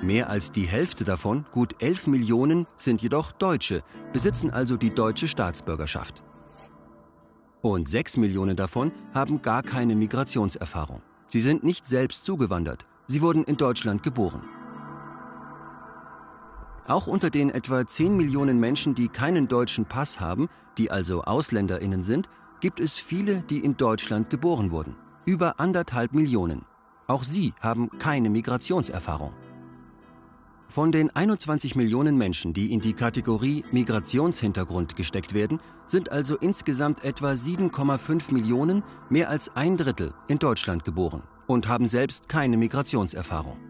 Mehr 0.00 0.30
als 0.30 0.52
die 0.52 0.66
Hälfte 0.66 1.04
davon, 1.04 1.44
gut 1.50 1.82
11 1.82 2.06
Millionen, 2.06 2.66
sind 2.76 3.02
jedoch 3.02 3.32
Deutsche, 3.32 3.82
besitzen 4.12 4.50
also 4.50 4.76
die 4.76 4.94
deutsche 4.94 5.26
Staatsbürgerschaft. 5.26 6.22
Und 7.62 7.88
6 7.88 8.16
Millionen 8.18 8.56
davon 8.56 8.92
haben 9.12 9.42
gar 9.42 9.62
keine 9.62 9.96
Migrationserfahrung. 9.96 11.02
Sie 11.28 11.40
sind 11.40 11.64
nicht 11.64 11.86
selbst 11.86 12.24
zugewandert, 12.24 12.86
sie 13.08 13.20
wurden 13.20 13.44
in 13.44 13.56
Deutschland 13.56 14.02
geboren. 14.02 14.42
Auch 16.88 17.06
unter 17.06 17.28
den 17.28 17.50
etwa 17.50 17.86
10 17.86 18.16
Millionen 18.16 18.58
Menschen, 18.58 18.94
die 18.94 19.08
keinen 19.08 19.46
deutschen 19.46 19.84
Pass 19.84 20.20
haben, 20.20 20.48
die 20.78 20.90
also 20.90 21.22
Ausländerinnen 21.22 22.02
sind, 22.02 22.30
gibt 22.60 22.80
es 22.80 22.94
viele, 22.94 23.42
die 23.42 23.58
in 23.58 23.76
Deutschland 23.76 24.30
geboren 24.30 24.70
wurden. 24.70 24.96
Über 25.26 25.60
anderthalb 25.60 26.14
Millionen. 26.14 26.64
Auch 27.06 27.24
sie 27.24 27.52
haben 27.60 27.90
keine 27.98 28.30
Migrationserfahrung. 28.30 29.34
Von 30.66 30.90
den 30.90 31.14
21 31.14 31.76
Millionen 31.76 32.16
Menschen, 32.16 32.54
die 32.54 32.72
in 32.72 32.80
die 32.80 32.94
Kategorie 32.94 33.64
Migrationshintergrund 33.70 34.96
gesteckt 34.96 35.34
werden, 35.34 35.60
sind 35.86 36.10
also 36.10 36.38
insgesamt 36.38 37.04
etwa 37.04 37.32
7,5 37.32 38.32
Millionen, 38.32 38.82
mehr 39.10 39.28
als 39.28 39.54
ein 39.54 39.76
Drittel, 39.76 40.14
in 40.26 40.38
Deutschland 40.38 40.84
geboren 40.84 41.22
und 41.46 41.68
haben 41.68 41.86
selbst 41.86 42.30
keine 42.30 42.56
Migrationserfahrung. 42.56 43.67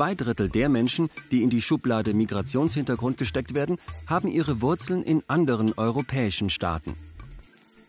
Zwei 0.00 0.14
Drittel 0.14 0.48
der 0.48 0.70
Menschen, 0.70 1.10
die 1.30 1.42
in 1.42 1.50
die 1.50 1.60
Schublade 1.60 2.14
Migrationshintergrund 2.14 3.18
gesteckt 3.18 3.52
werden, 3.52 3.76
haben 4.06 4.28
ihre 4.28 4.62
Wurzeln 4.62 5.02
in 5.02 5.22
anderen 5.26 5.74
europäischen 5.74 6.48
Staaten. 6.48 6.96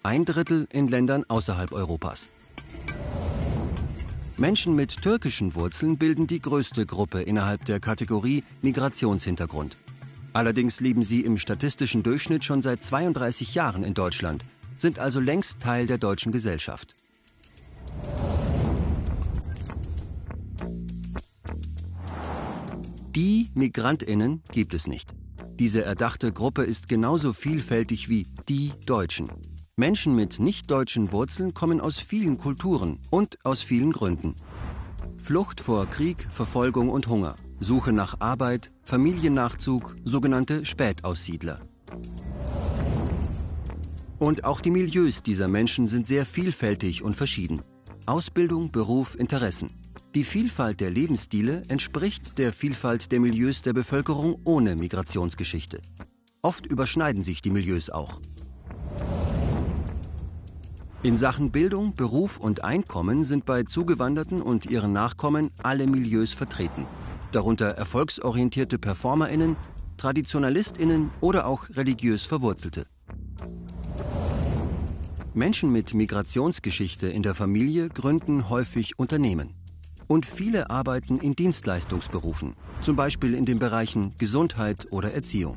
Ein 0.03 0.25
Drittel 0.25 0.67
in 0.73 0.89
Ländern 0.89 1.23
außerhalb 1.29 1.71
Europas. 1.71 2.29
Menschen 4.35 4.75
mit 4.75 5.01
türkischen 5.01 5.55
Wurzeln 5.55 5.97
bilden 5.97 6.27
die 6.27 6.41
größte 6.41 6.85
Gruppe 6.85 7.21
innerhalb 7.21 7.63
der 7.63 7.79
Kategorie 7.79 8.43
Migrationshintergrund. 8.61 9.77
Allerdings 10.33 10.81
leben 10.81 11.03
sie 11.03 11.21
im 11.21 11.37
statistischen 11.37 12.03
Durchschnitt 12.03 12.43
schon 12.43 12.61
seit 12.61 12.83
32 12.83 13.55
Jahren 13.55 13.85
in 13.85 13.93
Deutschland, 13.93 14.43
sind 14.77 14.99
also 14.99 15.21
längst 15.21 15.61
Teil 15.61 15.87
der 15.87 15.97
deutschen 15.97 16.33
Gesellschaft. 16.33 16.93
Die 23.15 23.49
Migrantinnen 23.55 24.41
gibt 24.51 24.73
es 24.73 24.87
nicht. 24.87 25.13
Diese 25.59 25.83
erdachte 25.83 26.31
Gruppe 26.31 26.63
ist 26.63 26.87
genauso 26.87 27.33
vielfältig 27.33 28.07
wie 28.07 28.25
die 28.47 28.71
Deutschen. 28.85 29.27
Menschen 29.75 30.15
mit 30.15 30.39
nicht-deutschen 30.39 31.11
Wurzeln 31.11 31.53
kommen 31.53 31.81
aus 31.81 31.99
vielen 31.99 32.37
Kulturen 32.37 32.99
und 33.09 33.37
aus 33.43 33.63
vielen 33.63 33.91
Gründen. 33.91 34.37
Flucht 35.17 35.59
vor 35.59 35.87
Krieg, 35.87 36.25
Verfolgung 36.29 36.87
und 36.87 37.07
Hunger, 37.07 37.35
Suche 37.59 37.91
nach 37.91 38.21
Arbeit, 38.21 38.71
Familiennachzug, 38.83 39.93
sogenannte 40.05 40.63
Spätaussiedler. 40.63 41.59
Und 44.19 44.45
auch 44.45 44.61
die 44.61 44.71
Milieus 44.71 45.21
dieser 45.21 45.49
Menschen 45.49 45.87
sind 45.87 46.07
sehr 46.07 46.25
vielfältig 46.25 47.03
und 47.03 47.17
verschieden. 47.17 47.61
Ausbildung, 48.05 48.71
Beruf, 48.71 49.19
Interessen. 49.19 49.80
Die 50.13 50.25
Vielfalt 50.25 50.81
der 50.81 50.91
Lebensstile 50.91 51.63
entspricht 51.69 52.37
der 52.37 52.51
Vielfalt 52.51 53.13
der 53.13 53.21
Milieus 53.21 53.61
der 53.61 53.71
Bevölkerung 53.71 54.41
ohne 54.43 54.75
Migrationsgeschichte. 54.75 55.79
Oft 56.41 56.65
überschneiden 56.65 57.23
sich 57.23 57.41
die 57.41 57.49
Milieus 57.49 57.89
auch. 57.89 58.19
In 61.01 61.15
Sachen 61.15 61.51
Bildung, 61.51 61.95
Beruf 61.95 62.37
und 62.39 62.61
Einkommen 62.61 63.23
sind 63.23 63.45
bei 63.45 63.63
Zugewanderten 63.63 64.41
und 64.41 64.65
ihren 64.65 64.91
Nachkommen 64.91 65.49
alle 65.63 65.87
Milieus 65.87 66.33
vertreten, 66.33 66.85
darunter 67.31 67.67
erfolgsorientierte 67.67 68.79
Performerinnen, 68.79 69.55
Traditionalistinnen 69.95 71.09
oder 71.21 71.47
auch 71.47 71.69
religiös 71.69 72.25
Verwurzelte. 72.25 72.85
Menschen 75.33 75.71
mit 75.71 75.93
Migrationsgeschichte 75.93 77.07
in 77.07 77.23
der 77.23 77.33
Familie 77.33 77.87
gründen 77.87 78.49
häufig 78.49 78.99
Unternehmen. 78.99 79.60
Und 80.11 80.25
viele 80.25 80.69
arbeiten 80.69 81.19
in 81.19 81.37
Dienstleistungsberufen, 81.37 82.57
zum 82.81 82.97
Beispiel 82.97 83.33
in 83.33 83.45
den 83.45 83.59
Bereichen 83.59 84.13
Gesundheit 84.17 84.87
oder 84.91 85.13
Erziehung. 85.13 85.55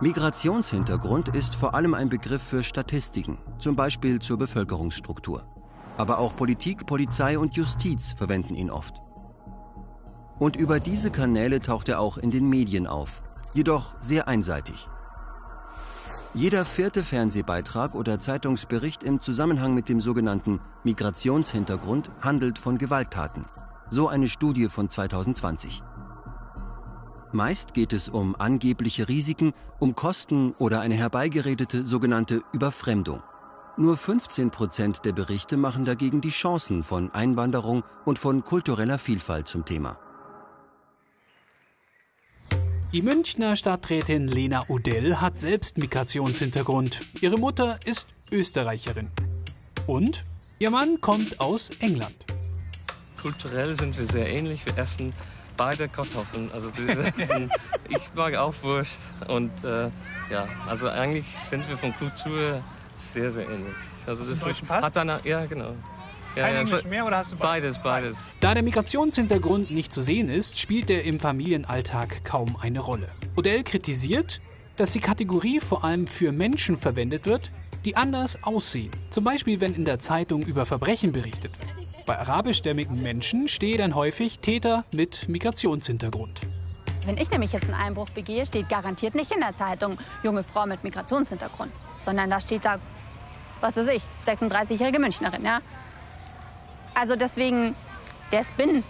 Migrationshintergrund 0.00 1.34
ist 1.34 1.56
vor 1.56 1.74
allem 1.74 1.94
ein 1.94 2.08
Begriff 2.08 2.44
für 2.44 2.62
Statistiken, 2.62 3.38
zum 3.58 3.74
Beispiel 3.74 4.20
zur 4.20 4.38
Bevölkerungsstruktur. 4.38 5.48
Aber 5.96 6.20
auch 6.20 6.36
Politik, 6.36 6.86
Polizei 6.86 7.40
und 7.40 7.56
Justiz 7.56 8.12
verwenden 8.12 8.54
ihn 8.54 8.70
oft. 8.70 8.94
Und 10.38 10.54
über 10.54 10.78
diese 10.78 11.10
Kanäle 11.10 11.58
taucht 11.58 11.88
er 11.88 11.98
auch 11.98 12.18
in 12.18 12.30
den 12.30 12.48
Medien 12.48 12.86
auf, 12.86 13.20
jedoch 13.52 14.00
sehr 14.00 14.28
einseitig. 14.28 14.88
Jeder 16.38 16.64
vierte 16.64 17.02
Fernsehbeitrag 17.02 17.96
oder 17.96 18.20
Zeitungsbericht 18.20 19.02
im 19.02 19.20
Zusammenhang 19.20 19.74
mit 19.74 19.88
dem 19.88 20.00
sogenannten 20.00 20.60
Migrationshintergrund 20.84 22.12
handelt 22.20 22.60
von 22.60 22.78
Gewalttaten. 22.78 23.44
So 23.90 24.06
eine 24.06 24.28
Studie 24.28 24.68
von 24.68 24.88
2020. 24.88 25.82
Meist 27.32 27.74
geht 27.74 27.92
es 27.92 28.08
um 28.08 28.36
angebliche 28.36 29.08
Risiken, 29.08 29.52
um 29.80 29.96
Kosten 29.96 30.52
oder 30.58 30.80
eine 30.80 30.94
herbeigeredete 30.94 31.84
sogenannte 31.84 32.44
Überfremdung. 32.52 33.20
Nur 33.76 33.96
15 33.96 34.52
Prozent 34.52 35.04
der 35.04 35.14
Berichte 35.14 35.56
machen 35.56 35.84
dagegen 35.84 36.20
die 36.20 36.30
Chancen 36.30 36.84
von 36.84 37.12
Einwanderung 37.12 37.82
und 38.04 38.20
von 38.20 38.44
kultureller 38.44 39.00
Vielfalt 39.00 39.48
zum 39.48 39.64
Thema. 39.64 39.98
Die 42.94 43.02
Münchner 43.02 43.54
Stadträtin 43.54 44.28
Lena 44.28 44.62
Odell 44.68 45.16
hat 45.16 45.38
selbst 45.38 45.76
Migrationshintergrund. 45.76 47.00
Ihre 47.20 47.36
Mutter 47.36 47.78
ist 47.84 48.06
Österreicherin. 48.32 49.10
Und 49.86 50.24
ihr 50.58 50.70
Mann 50.70 50.98
kommt 51.02 51.38
aus 51.38 51.68
England. 51.80 52.16
Kulturell 53.20 53.76
sind 53.76 53.98
wir 53.98 54.06
sehr 54.06 54.30
ähnlich. 54.30 54.64
Wir 54.64 54.78
essen 54.78 55.12
beide 55.58 55.86
Kartoffeln. 55.90 56.50
Also 56.50 56.70
essen, 57.18 57.50
ich 57.90 58.14
mag 58.14 58.34
auch 58.36 58.54
Wurst. 58.62 59.10
Und 59.28 59.52
äh, 59.64 59.90
ja, 60.30 60.48
also 60.66 60.88
eigentlich 60.88 61.26
sind 61.36 61.68
wir 61.68 61.76
von 61.76 61.92
Kultur 61.92 62.62
sehr, 62.94 63.30
sehr 63.30 63.44
ähnlich. 63.44 63.76
Also 64.06 64.24
das 64.24 64.46
ist, 64.46 64.70
hat 64.70 64.96
eine, 64.96 65.20
ja 65.24 65.44
genau. 65.44 65.74
Ja, 66.36 66.44
Kein 66.44 66.54
ja, 66.54 66.60
Englisch 66.60 66.84
mehr 66.84 67.06
oder 67.06 67.18
hast 67.18 67.32
du 67.32 67.36
beides, 67.36 67.78
beides. 67.78 68.18
Da 68.40 68.54
der 68.54 68.62
Migrationshintergrund 68.62 69.70
nicht 69.70 69.92
zu 69.92 70.02
sehen 70.02 70.28
ist, 70.28 70.58
spielt 70.58 70.90
er 70.90 71.04
im 71.04 71.18
Familienalltag 71.18 72.24
kaum 72.24 72.56
eine 72.56 72.80
Rolle. 72.80 73.08
Odell 73.36 73.62
kritisiert, 73.62 74.40
dass 74.76 74.92
die 74.92 75.00
Kategorie 75.00 75.60
vor 75.60 75.84
allem 75.84 76.06
für 76.06 76.30
Menschen 76.32 76.78
verwendet 76.78 77.26
wird, 77.26 77.50
die 77.84 77.96
anders 77.96 78.42
aussehen. 78.44 78.90
Zum 79.10 79.24
Beispiel, 79.24 79.60
wenn 79.60 79.74
in 79.74 79.84
der 79.84 79.98
Zeitung 79.98 80.42
über 80.42 80.66
Verbrechen 80.66 81.12
berichtet 81.12 81.58
wird. 81.58 81.78
Bei 82.06 82.18
arabischstämmigen 82.18 83.02
Menschen 83.02 83.48
stehe 83.48 83.76
dann 83.76 83.94
häufig 83.94 84.40
Täter 84.40 84.84
mit 84.92 85.28
Migrationshintergrund. 85.28 86.40
Wenn 87.04 87.16
ich 87.16 87.30
nämlich 87.30 87.52
jetzt 87.52 87.64
einen 87.64 87.74
Einbruch 87.74 88.10
begehe, 88.10 88.46
steht 88.46 88.68
garantiert 88.68 89.14
nicht 89.14 89.32
in 89.32 89.40
der 89.40 89.54
Zeitung 89.56 89.98
junge 90.22 90.42
Frau 90.42 90.66
mit 90.66 90.84
Migrationshintergrund, 90.84 91.72
sondern 91.98 92.30
da 92.30 92.40
steht 92.40 92.64
da, 92.64 92.78
was 93.60 93.76
weiß 93.76 93.88
ich, 93.88 94.02
36-jährige 94.26 94.98
Münchnerin, 94.98 95.44
ja. 95.44 95.60
Also 96.98 97.14
deswegen, 97.14 97.76
der 98.32 98.42
Spin, 98.42 98.82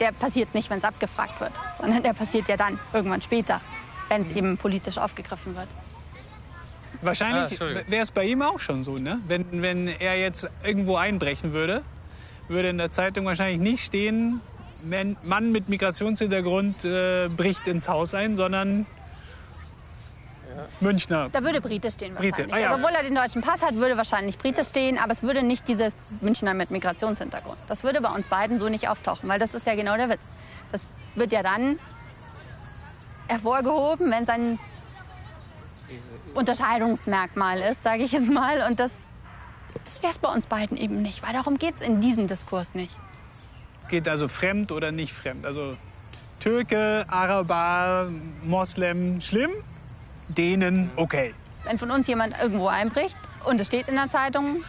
der 0.00 0.12
passiert 0.12 0.54
nicht, 0.54 0.68
wenn 0.68 0.78
es 0.78 0.84
abgefragt 0.84 1.40
wird, 1.40 1.52
sondern 1.76 2.02
der 2.02 2.12
passiert 2.12 2.46
ja 2.46 2.58
dann 2.58 2.78
irgendwann 2.92 3.22
später, 3.22 3.62
wenn 4.10 4.20
es 4.22 4.30
eben 4.32 4.58
politisch 4.58 4.98
aufgegriffen 4.98 5.56
wird. 5.56 5.68
Ah, 5.68 6.98
Wahrscheinlich 7.00 7.52
Entschuldigung. 7.52 7.84
wäre 7.90 8.02
es 8.02 8.10
bei 8.10 8.24
ihm 8.24 8.42
auch 8.42 8.60
schon 8.60 8.84
so, 8.84 8.98
ne? 8.98 9.20
Wenn, 9.26 9.46
wenn 9.62 9.88
er 9.88 10.18
jetzt 10.18 10.46
irgendwo 10.62 10.96
einbrechen 10.96 11.52
würde, 11.52 11.82
würde 12.48 12.68
in 12.68 12.76
der 12.76 12.90
Zeitung 12.90 13.24
wahrscheinlich 13.24 13.60
nicht 13.60 13.84
stehen, 13.84 14.40
Mann 14.82 15.50
mit 15.50 15.68
Migrationshintergrund 15.68 16.84
äh, 16.84 17.28
bricht 17.28 17.66
ins 17.66 17.88
Haus 17.88 18.14
ein, 18.14 18.36
sondern 18.36 18.86
Münchner. 20.80 21.28
Da 21.32 21.42
würde 21.42 21.60
Brite 21.60 21.90
stehen 21.90 22.14
Brite, 22.14 22.30
wahrscheinlich. 22.30 22.54
ah 22.54 22.58
ja. 22.58 22.70
Also 22.70 22.84
obwohl 22.84 22.96
er 22.96 23.02
den 23.02 23.14
deutschen 23.14 23.42
Pass 23.42 23.62
hat, 23.62 23.74
würde 23.74 23.96
wahrscheinlich 23.96 24.38
Brite 24.38 24.64
stehen, 24.64 24.98
aber 24.98 25.12
es 25.12 25.22
würde 25.22 25.42
nicht 25.42 25.66
dieses 25.68 25.94
Münchner 26.20 26.54
mit 26.54 26.70
Migrationshintergrund. 26.70 27.58
Das 27.66 27.82
würde 27.82 28.00
bei 28.00 28.10
uns 28.10 28.26
beiden 28.26 28.58
so 28.58 28.68
nicht 28.68 28.88
auftauchen, 28.88 29.28
weil 29.28 29.38
das 29.38 29.54
ist 29.54 29.66
ja 29.66 29.74
genau 29.74 29.96
der 29.96 30.08
Witz. 30.08 30.32
Das 30.72 30.82
wird 31.14 31.32
ja 31.32 31.42
dann 31.42 31.78
hervorgehoben, 33.28 34.10
wenn 34.10 34.22
es 34.22 34.28
ein 34.28 34.58
Unterscheidungsmerkmal 36.34 37.60
ist, 37.60 37.82
sage 37.82 38.02
ich 38.02 38.12
jetzt 38.12 38.30
mal. 38.30 38.66
Und 38.68 38.80
das, 38.80 38.92
das 39.84 40.02
wäre 40.02 40.12
es 40.12 40.18
bei 40.18 40.28
uns 40.28 40.46
beiden 40.46 40.76
eben 40.76 41.02
nicht, 41.02 41.26
weil 41.26 41.32
darum 41.32 41.58
geht 41.58 41.76
es 41.76 41.82
in 41.82 42.00
diesem 42.00 42.26
Diskurs 42.26 42.74
nicht. 42.74 42.94
Es 43.82 43.88
geht 43.88 44.08
also 44.08 44.28
fremd 44.28 44.70
oder 44.70 44.92
nicht 44.92 45.12
fremd. 45.12 45.46
Also 45.46 45.76
Türke, 46.40 47.04
Araber, 47.08 48.08
Moslem, 48.44 49.20
schlimm. 49.20 49.50
Denen 50.28 50.90
okay. 50.96 51.34
Wenn 51.64 51.78
von 51.78 51.90
uns 51.90 52.06
jemand 52.06 52.34
irgendwo 52.40 52.68
einbricht 52.68 53.16
und 53.44 53.60
es 53.60 53.66
steht 53.66 53.88
in 53.88 53.94
der 53.94 54.10
Zeitung, 54.10 54.64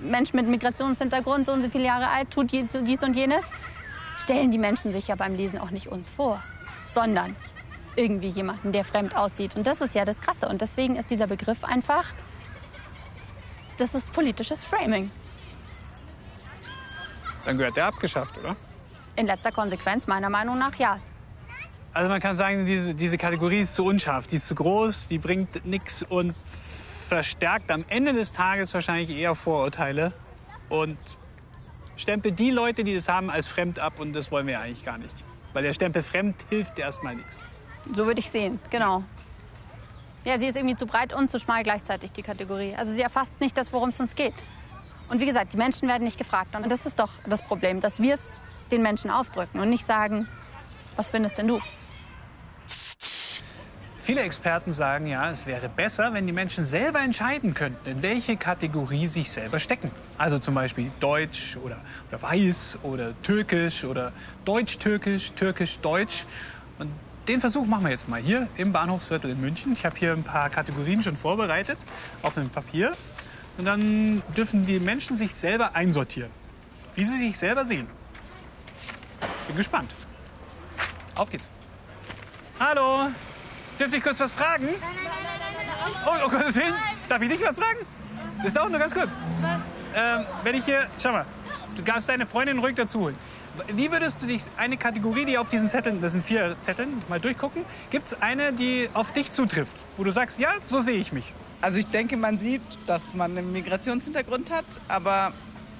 Mensch 0.00 0.32
mit 0.32 0.46
Migrationshintergrund, 0.46 1.46
so 1.46 1.52
und 1.52 1.62
so 1.62 1.68
viele 1.68 1.84
Jahre 1.84 2.08
alt, 2.08 2.30
tut 2.30 2.52
dies, 2.52 2.76
dies 2.84 3.02
und 3.02 3.14
jenes, 3.14 3.44
stellen 4.18 4.50
die 4.50 4.58
Menschen 4.58 4.92
sich 4.92 5.08
ja 5.08 5.14
beim 5.14 5.34
Lesen 5.34 5.58
auch 5.58 5.70
nicht 5.70 5.88
uns 5.88 6.10
vor, 6.10 6.42
sondern 6.92 7.36
irgendwie 7.96 8.28
jemanden, 8.28 8.72
der 8.72 8.84
fremd 8.84 9.16
aussieht. 9.16 9.56
Und 9.56 9.66
das 9.66 9.80
ist 9.80 9.94
ja 9.94 10.04
das 10.04 10.20
Krasse. 10.20 10.48
Und 10.48 10.60
deswegen 10.60 10.96
ist 10.96 11.10
dieser 11.10 11.26
Begriff 11.26 11.64
einfach, 11.64 12.06
das 13.78 13.94
ist 13.94 14.12
politisches 14.12 14.64
Framing. 14.64 15.10
Dann 17.44 17.58
gehört 17.58 17.76
der 17.76 17.86
abgeschafft, 17.86 18.38
oder? 18.38 18.56
In 19.16 19.26
letzter 19.26 19.52
Konsequenz, 19.52 20.06
meiner 20.06 20.30
Meinung 20.30 20.58
nach, 20.58 20.74
ja. 20.76 20.98
Also 21.94 22.08
man 22.08 22.20
kann 22.20 22.36
sagen, 22.36 22.64
diese, 22.64 22.94
diese 22.94 23.18
Kategorie 23.18 23.60
ist 23.60 23.74
zu 23.74 23.84
unscharf, 23.84 24.26
die 24.26 24.36
ist 24.36 24.46
zu 24.46 24.54
groß, 24.54 25.08
die 25.08 25.18
bringt 25.18 25.66
nichts 25.66 26.02
und 26.02 26.34
verstärkt 27.08 27.70
am 27.70 27.84
Ende 27.88 28.14
des 28.14 28.32
Tages 28.32 28.72
wahrscheinlich 28.72 29.10
eher 29.10 29.34
Vorurteile 29.34 30.14
und 30.70 30.96
stempelt 31.96 32.38
die 32.38 32.50
Leute, 32.50 32.82
die 32.82 32.94
das 32.94 33.08
haben, 33.08 33.28
als 33.28 33.46
fremd 33.46 33.78
ab 33.78 34.00
und 34.00 34.14
das 34.14 34.30
wollen 34.30 34.46
wir 34.46 34.60
eigentlich 34.60 34.84
gar 34.84 34.96
nicht. 34.96 35.14
Weil 35.52 35.64
der 35.64 35.74
Stempel 35.74 36.02
fremd 36.02 36.36
hilft 36.48 36.78
erstmal 36.78 37.16
nichts. 37.16 37.38
So 37.94 38.06
würde 38.06 38.20
ich 38.20 38.30
sehen, 38.30 38.58
genau. 38.70 39.04
Ja, 40.24 40.38
sie 40.38 40.46
ist 40.46 40.56
irgendwie 40.56 40.76
zu 40.76 40.86
breit 40.86 41.12
und 41.12 41.30
zu 41.30 41.38
schmal 41.38 41.62
gleichzeitig, 41.62 42.12
die 42.12 42.22
Kategorie. 42.22 42.74
Also 42.74 42.92
sie 42.92 43.02
erfasst 43.02 43.38
nicht 43.40 43.56
das, 43.56 43.70
worum 43.72 43.90
es 43.90 44.00
uns 44.00 44.14
geht. 44.14 44.34
Und 45.10 45.20
wie 45.20 45.26
gesagt, 45.26 45.52
die 45.52 45.58
Menschen 45.58 45.88
werden 45.88 46.04
nicht 46.04 46.16
gefragt. 46.16 46.54
Und 46.54 46.70
das 46.70 46.86
ist 46.86 46.98
doch 46.98 47.10
das 47.26 47.42
Problem, 47.42 47.80
dass 47.80 48.00
wir 48.00 48.14
es 48.14 48.40
den 48.70 48.80
Menschen 48.80 49.10
aufdrücken 49.10 49.60
und 49.60 49.68
nicht 49.68 49.84
sagen, 49.84 50.28
was 50.96 51.10
findest 51.10 51.36
denn 51.36 51.48
du? 51.48 51.60
Viele 54.04 54.22
Experten 54.22 54.72
sagen 54.72 55.06
ja, 55.06 55.30
es 55.30 55.46
wäre 55.46 55.68
besser, 55.68 56.12
wenn 56.12 56.26
die 56.26 56.32
Menschen 56.32 56.64
selber 56.64 56.98
entscheiden 56.98 57.54
könnten, 57.54 57.88
in 57.88 58.02
welche 58.02 58.36
Kategorie 58.36 59.06
sich 59.06 59.30
selber 59.30 59.60
stecken. 59.60 59.92
Also 60.18 60.40
zum 60.40 60.54
Beispiel 60.54 60.90
Deutsch 60.98 61.56
oder, 61.62 61.76
oder 62.08 62.20
Weiß 62.20 62.78
oder 62.82 63.14
Türkisch 63.22 63.84
oder 63.84 64.12
Deutsch-Türkisch, 64.44 65.32
Türkisch-Deutsch. 65.34 66.26
Und 66.80 66.90
den 67.28 67.40
Versuch 67.40 67.64
machen 67.64 67.84
wir 67.84 67.92
jetzt 67.92 68.08
mal 68.08 68.20
hier 68.20 68.48
im 68.56 68.72
Bahnhofsviertel 68.72 69.30
in 69.30 69.40
München. 69.40 69.72
Ich 69.72 69.86
habe 69.86 69.96
hier 69.96 70.12
ein 70.14 70.24
paar 70.24 70.50
Kategorien 70.50 71.00
schon 71.00 71.16
vorbereitet 71.16 71.78
auf 72.22 72.36
einem 72.36 72.50
Papier. 72.50 72.90
Und 73.56 73.66
dann 73.66 74.20
dürfen 74.36 74.66
die 74.66 74.80
Menschen 74.80 75.16
sich 75.16 75.32
selber 75.32 75.76
einsortieren, 75.76 76.30
wie 76.96 77.04
sie 77.04 77.18
sich 77.18 77.38
selber 77.38 77.64
sehen. 77.64 77.86
Bin 79.46 79.56
gespannt. 79.56 79.92
Auf 81.14 81.30
geht's. 81.30 81.48
Hallo. 82.58 83.10
Dürfte 83.78 83.96
ich 83.96 84.02
kurz 84.02 84.20
was 84.20 84.32
fragen? 84.32 84.68
Oh, 86.06 86.10
oh 86.24 86.28
Gottes 86.28 86.54
Willen. 86.56 86.74
Darf 87.08 87.22
ich 87.22 87.30
dich 87.30 87.42
was 87.42 87.58
fragen? 87.58 87.80
Das 88.42 88.52
dauert 88.52 88.70
nur 88.70 88.80
ganz 88.80 88.94
kurz. 88.94 89.16
Was? 89.40 89.62
Ähm, 89.94 90.26
wenn 90.42 90.54
ich 90.54 90.64
hier, 90.64 90.88
schau 91.00 91.12
mal, 91.12 91.26
du 91.76 91.82
darfst 91.82 92.08
deine 92.08 92.26
Freundin 92.26 92.58
ruhig 92.58 92.74
dazu 92.76 93.00
holen. 93.00 93.18
Wie 93.74 93.90
würdest 93.90 94.22
du 94.22 94.26
dich, 94.26 94.42
eine 94.56 94.78
Kategorie, 94.78 95.26
die 95.26 95.36
auf 95.36 95.50
diesen 95.50 95.68
Zetteln, 95.68 96.00
das 96.00 96.12
sind 96.12 96.24
vier 96.24 96.56
Zetteln, 96.62 97.02
mal 97.08 97.20
durchgucken, 97.20 97.64
gibt 97.90 98.06
es 98.06 98.22
eine, 98.22 98.52
die 98.52 98.88
auf 98.94 99.12
dich 99.12 99.30
zutrifft, 99.30 99.76
wo 99.98 100.04
du 100.04 100.10
sagst, 100.10 100.38
ja, 100.38 100.52
so 100.64 100.80
sehe 100.80 100.96
ich 100.96 101.12
mich? 101.12 101.34
Also 101.60 101.78
ich 101.78 101.86
denke, 101.86 102.16
man 102.16 102.38
sieht, 102.38 102.62
dass 102.86 103.12
man 103.14 103.36
einen 103.36 103.52
Migrationshintergrund 103.52 104.50
hat, 104.50 104.64
aber 104.88 105.32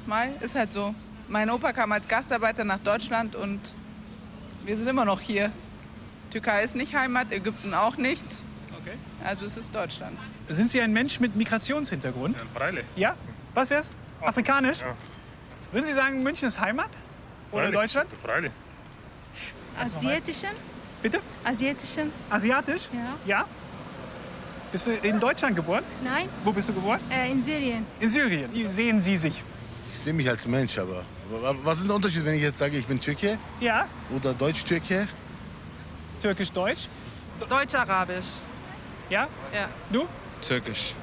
Mai 0.06 0.30
ist 0.40 0.54
halt 0.54 0.72
so. 0.72 0.94
Mein 1.28 1.48
Opa 1.48 1.72
kam 1.72 1.92
als 1.92 2.06
Gastarbeiter 2.06 2.62
nach 2.62 2.78
Deutschland 2.80 3.36
und 3.36 3.60
wir 4.64 4.76
sind 4.76 4.86
immer 4.88 5.04
noch 5.04 5.20
hier. 5.20 5.50
Türkei 6.32 6.62
ist 6.64 6.74
nicht 6.74 6.94
Heimat, 6.94 7.30
Ägypten 7.30 7.74
auch 7.74 7.96
nicht. 7.98 8.24
Okay. 8.80 8.94
Also 9.24 9.44
es 9.46 9.56
ist 9.58 9.74
Deutschland. 9.74 10.16
Sind 10.46 10.70
Sie 10.70 10.80
ein 10.80 10.92
Mensch 10.92 11.20
mit 11.20 11.36
Migrationshintergrund? 11.36 12.36
Ja, 12.36 12.42
freilich. 12.58 12.84
Ja? 12.96 13.14
Was 13.54 13.68
wär's? 13.70 13.92
Afrikanisch? 14.22 14.80
Ja. 14.80 14.94
Würden 15.72 15.86
Sie 15.86 15.92
sagen, 15.92 16.22
München 16.22 16.48
ist 16.48 16.58
Heimat? 16.58 16.88
Oder 17.50 17.64
Freilich. 17.64 17.74
Deutschland? 17.80 18.08
Freilich. 18.22 18.52
Asiatischen? 19.78 20.50
Bitte? 21.02 21.20
Asiatischen? 21.44 22.12
Asiatisch? 22.30 22.88
Ja. 22.92 23.14
Ja? 23.26 23.44
Bist 24.70 24.86
du 24.86 24.90
in 24.92 25.20
Deutschland 25.20 25.54
geboren? 25.56 25.84
Nein? 26.02 26.28
Wo 26.44 26.52
bist 26.52 26.68
du 26.68 26.72
geboren? 26.72 27.00
Äh, 27.10 27.30
in 27.30 27.42
Syrien. 27.42 27.84
In 28.00 28.08
Syrien. 28.08 28.52
Wie 28.54 28.66
sehen 28.66 29.02
Sie 29.02 29.16
sich? 29.16 29.42
Ich 29.90 29.98
sehe 29.98 30.14
mich 30.14 30.28
als 30.28 30.46
Mensch, 30.46 30.78
aber 30.78 31.04
wa- 31.30 31.54
was 31.62 31.78
ist 31.80 31.88
der 31.88 31.96
Unterschied, 31.96 32.24
wenn 32.24 32.34
ich 32.34 32.42
jetzt 32.42 32.58
sage, 32.58 32.78
ich 32.78 32.86
bin 32.86 32.98
Türke 32.98 33.38
Ja. 33.60 33.86
oder 34.16 34.32
Deutsch-Türke? 34.32 35.06
Türkisch-Deutsch? 36.22 36.88
Deutsch-Arabisch. 37.48 38.42
Ja? 39.10 39.28
Ja. 39.52 39.68
Du? 39.92 40.06
Türkisch. 40.40 40.94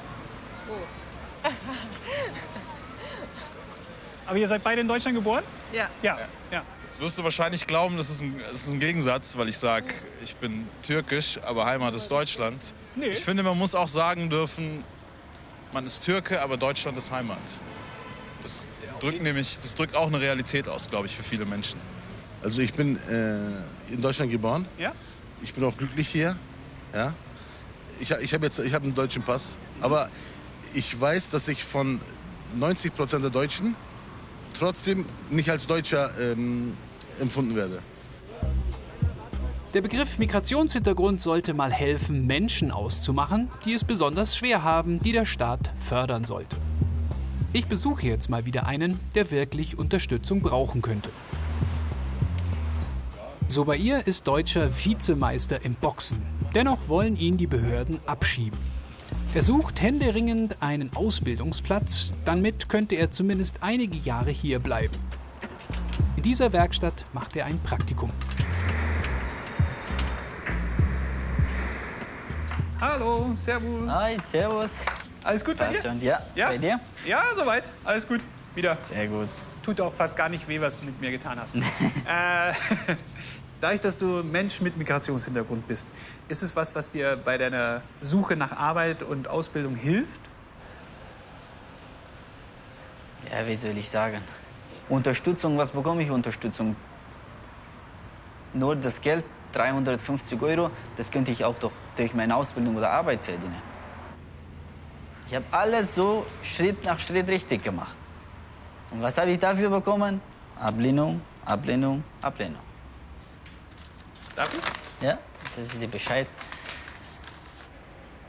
Aber 4.25 4.37
ihr 4.37 4.47
seid 4.47 4.63
beide 4.63 4.81
in 4.81 4.87
Deutschland 4.87 5.17
geboren? 5.17 5.43
Ja. 5.73 5.89
Ja. 6.01 6.17
ja. 6.51 6.63
Jetzt 6.85 7.01
wirst 7.01 7.19
du 7.19 7.23
wahrscheinlich 7.23 7.67
glauben, 7.67 7.97
das 7.97 8.09
ist 8.09 8.21
ein, 8.21 8.39
das 8.49 8.67
ist 8.67 8.73
ein 8.73 8.79
Gegensatz, 8.79 9.35
weil 9.37 9.49
ich 9.49 9.57
sage, 9.57 9.93
ich 10.23 10.35
bin 10.37 10.67
türkisch, 10.81 11.37
aber 11.43 11.65
Heimat 11.65 11.93
ist 11.93 12.09
Deutschland. 12.09 12.73
Nee. 12.95 13.07
Ich 13.07 13.19
finde, 13.19 13.43
man 13.43 13.57
muss 13.57 13.75
auch 13.75 13.87
sagen 13.87 14.29
dürfen, 14.29 14.83
man 15.73 15.85
ist 15.85 16.03
Türke, 16.03 16.41
aber 16.41 16.57
Deutschland 16.57 16.97
ist 16.97 17.11
Heimat. 17.11 17.37
Das 18.41 18.67
drückt 19.01 19.21
nämlich, 19.21 19.57
das 19.57 19.75
drückt 19.75 19.95
auch 19.95 20.07
eine 20.07 20.21
Realität 20.21 20.67
aus, 20.67 20.89
glaube 20.89 21.07
ich, 21.07 21.15
für 21.15 21.23
viele 21.23 21.45
Menschen. 21.45 21.79
Also 22.43 22.61
ich 22.61 22.73
bin 22.73 22.97
äh, 23.09 23.93
in 23.93 24.01
Deutschland 24.01 24.31
geboren. 24.31 24.65
Ja? 24.77 24.93
Ich 25.43 25.53
bin 25.53 25.63
auch 25.63 25.77
glücklich 25.77 26.07
hier. 26.07 26.35
Ja? 26.93 27.13
Ich, 27.99 28.11
ich 28.11 28.33
habe 28.33 28.45
jetzt 28.45 28.59
ich 28.59 28.73
hab 28.73 28.83
einen 28.83 28.95
deutschen 28.95 29.23
Pass. 29.23 29.53
Aber 29.81 30.09
ich 30.73 30.99
weiß, 30.99 31.29
dass 31.29 31.47
ich 31.47 31.63
von 31.63 31.99
90 32.57 32.93
Prozent 32.93 33.23
der 33.23 33.31
Deutschen 33.31 33.75
trotzdem 34.57 35.05
nicht 35.29 35.49
als 35.49 35.67
Deutscher 35.67 36.11
ähm, 36.19 36.75
empfunden 37.19 37.55
werde. 37.55 37.81
Der 39.73 39.81
Begriff 39.81 40.17
Migrationshintergrund 40.17 41.21
sollte 41.21 41.53
mal 41.53 41.71
helfen, 41.71 42.25
Menschen 42.25 42.71
auszumachen, 42.71 43.49
die 43.65 43.73
es 43.73 43.83
besonders 43.83 44.35
schwer 44.35 44.63
haben, 44.63 44.99
die 44.99 45.11
der 45.11 45.25
Staat 45.25 45.59
fördern 45.79 46.25
sollte. 46.25 46.57
Ich 47.53 47.67
besuche 47.67 48.07
jetzt 48.07 48.29
mal 48.29 48.45
wieder 48.45 48.65
einen, 48.65 48.99
der 49.13 49.29
wirklich 49.29 49.77
Unterstützung 49.77 50.41
brauchen 50.41 50.81
könnte. 50.81 51.09
Sobair 53.49 54.05
ist 54.05 54.27
deutscher 54.27 54.69
Vizemeister 54.69 55.65
im 55.65 55.73
Boxen. 55.73 56.21
Dennoch 56.53 56.87
wollen 56.87 57.15
ihn 57.15 57.35
die 57.35 57.47
Behörden 57.47 57.99
abschieben. 58.05 58.59
Er 59.33 59.41
sucht 59.41 59.81
händeringend 59.81 60.57
einen 60.61 60.95
Ausbildungsplatz, 60.95 62.13
damit 62.25 62.69
könnte 62.69 62.93
er 62.93 63.09
zumindest 63.09 63.63
einige 63.63 63.97
Jahre 63.97 64.29
hier 64.29 64.59
bleiben. 64.59 64.95
In 66.15 66.21
dieser 66.21 66.53
Werkstatt 66.53 67.05
macht 67.11 67.35
er 67.35 67.45
ein 67.47 67.59
Praktikum. 67.63 68.11
Hallo, 72.79 73.31
Servus. 73.33 73.89
Hi, 73.89 74.17
Servus. 74.19 74.73
Alles 75.23 75.43
gut 75.43 75.57
bei 75.57 75.69
dir? 75.69 75.81
schon, 75.81 75.99
ja. 76.01 76.19
Bei 76.35 76.57
dir? 76.59 76.79
Ja, 77.03 77.23
soweit. 77.35 77.67
Alles 77.83 78.07
gut. 78.07 78.21
Wieder. 78.53 78.77
Sehr 78.81 79.07
gut. 79.07 79.29
Tut 79.63 79.81
auch 79.81 79.93
fast 79.93 80.15
gar 80.15 80.29
nicht 80.29 80.47
weh, 80.47 80.59
was 80.61 80.79
du 80.79 80.85
mit 80.85 80.99
mir 81.01 81.11
getan 81.11 81.39
hast. 81.39 81.55
äh, 81.55 81.59
dadurch, 83.61 83.81
dass 83.81 83.97
du 83.97 84.23
Mensch 84.23 84.61
mit 84.61 84.77
Migrationshintergrund 84.77 85.67
bist, 85.67 85.85
ist 86.27 86.43
es 86.43 86.55
was, 86.55 86.73
was 86.75 86.91
dir 86.91 87.17
bei 87.17 87.37
deiner 87.37 87.81
Suche 87.99 88.35
nach 88.35 88.51
Arbeit 88.51 89.03
und 89.03 89.27
Ausbildung 89.27 89.75
hilft? 89.75 90.21
Ja, 93.31 93.45
wie 93.47 93.55
soll 93.55 93.77
ich 93.77 93.89
sagen? 93.89 94.21
Unterstützung, 94.87 95.57
was 95.57 95.71
bekomme 95.71 96.01
ich 96.01 96.09
Unterstützung? 96.09 96.75
Nur 98.53 98.75
das 98.75 98.99
Geld, 99.01 99.23
350 99.53 100.41
Euro, 100.41 100.71
das 100.97 101.11
könnte 101.11 101.31
ich 101.31 101.43
auch 101.43 101.55
doch 101.55 101.71
durch 101.95 102.13
meine 102.13 102.35
Ausbildung 102.35 102.75
oder 102.77 102.89
Arbeit 102.91 103.23
verdienen. 103.23 103.61
Ich 105.27 105.35
habe 105.35 105.45
alles 105.51 105.93
so 105.93 106.25
Schritt 106.41 106.83
nach 106.85 106.99
Schritt 106.99 107.27
richtig 107.27 107.63
gemacht. 107.63 107.95
Und 108.89 109.03
was 109.03 109.15
habe 109.17 109.29
ich 109.29 109.39
dafür 109.39 109.69
bekommen? 109.69 110.21
Ablehnung, 110.59 111.21
Ablehnung, 111.45 112.03
Ablehnung. 112.21 112.68
Darf 114.39 114.53
ich? 114.53 115.05
Ja, 115.05 115.17
das 115.57 115.65
ist 115.73 115.81
der 115.81 115.87
Bescheid. 115.87 116.25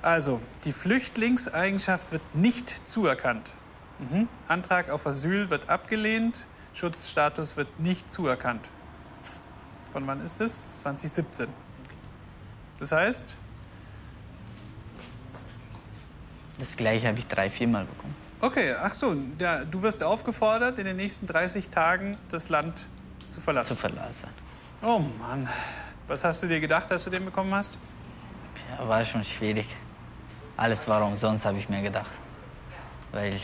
Also, 0.03 0.41
die 0.65 0.73
Flüchtlingseigenschaft 0.73 2.11
wird 2.11 2.35
nicht 2.35 2.89
zuerkannt. 2.89 3.53
Mhm. 4.01 4.27
Antrag 4.49 4.91
auf 4.91 5.07
Asyl 5.07 5.51
wird 5.51 5.69
abgelehnt. 5.69 6.41
Schutzstatus 6.75 7.57
wird 7.57 7.79
nicht 7.79 8.11
zuerkannt. 8.13 8.69
Von 9.93 10.05
wann 10.09 10.21
ist 10.25 10.41
es? 10.41 10.79
2017. 10.79 11.47
Das 12.81 12.91
heißt, 12.91 13.37
Das 16.59 16.77
gleiche 16.77 17.07
habe 17.07 17.19
ich 17.21 17.27
drei, 17.29 17.49
viermal 17.51 17.85
bekommen. 17.85 18.17
okay, 18.41 18.75
ach 18.75 18.93
so, 18.93 19.17
ja, 19.39 19.65
du 19.65 19.81
wirst 19.83 20.03
aufgefordert, 20.03 20.79
in 20.81 20.87
den 20.87 20.97
nächsten 20.97 21.29
30 21.29 21.71
Tagen 21.71 22.17
das 22.31 22.49
Land 22.49 22.83
zu 23.29 23.41
verlassen. 23.41 23.69
Zu 23.69 23.77
verlassen. 23.77 24.29
Oh 24.83 24.99
Mann. 25.21 25.49
Was 26.11 26.25
hast 26.25 26.43
du 26.43 26.49
dir 26.49 26.59
gedacht, 26.59 26.91
als 26.91 27.05
du 27.05 27.11
den 27.11 27.25
bekommen 27.25 27.55
hast? 27.55 27.79
Ja, 28.69 28.89
war 28.89 29.05
schon 29.05 29.25
schwierig. 29.25 29.67
Alles 30.57 30.89
war 30.89 31.07
umsonst, 31.07 31.45
habe 31.45 31.59
ich 31.59 31.69
mir 31.69 31.83
gedacht. 31.83 32.11
Weil 33.13 33.35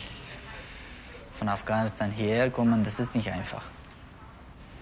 von 1.35 1.49
Afghanistan 1.49 2.11
hierher 2.11 2.51
kommen, 2.51 2.83
das 2.83 2.99
ist 2.99 3.15
nicht 3.15 3.31
einfach. 3.31 3.63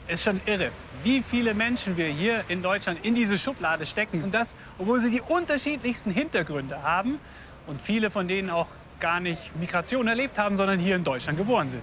Ist 0.09 0.23
schon 0.23 0.41
irre, 0.47 0.71
wie 1.03 1.23
viele 1.23 1.53
Menschen 1.53 1.95
wir 1.99 2.07
hier 2.07 2.43
in 2.49 2.63
Deutschland 2.63 3.05
in 3.05 3.15
diese 3.15 3.39
Schublade 3.39 3.85
stecken. 3.85 4.23
Und 4.23 4.33
das, 4.33 4.55
obwohl 4.79 4.99
sie 5.01 5.11
die 5.11 5.21
unterschiedlichsten 5.21 6.11
Hintergründe 6.11 6.83
haben 6.83 7.19
und 7.67 7.83
viele 7.83 8.11
von 8.11 8.27
denen 8.27 8.49
auch 8.49 8.69
gar 8.99 9.21
nicht 9.21 9.55
Migration 9.57 10.09
erlebt 10.09 10.39
haben, 10.39 10.57
sondern 10.57 10.79
hier 10.79 10.97
in 10.97 11.05
Deutschland 11.05 11.37
geboren 11.37 11.69
sind. 11.69 11.83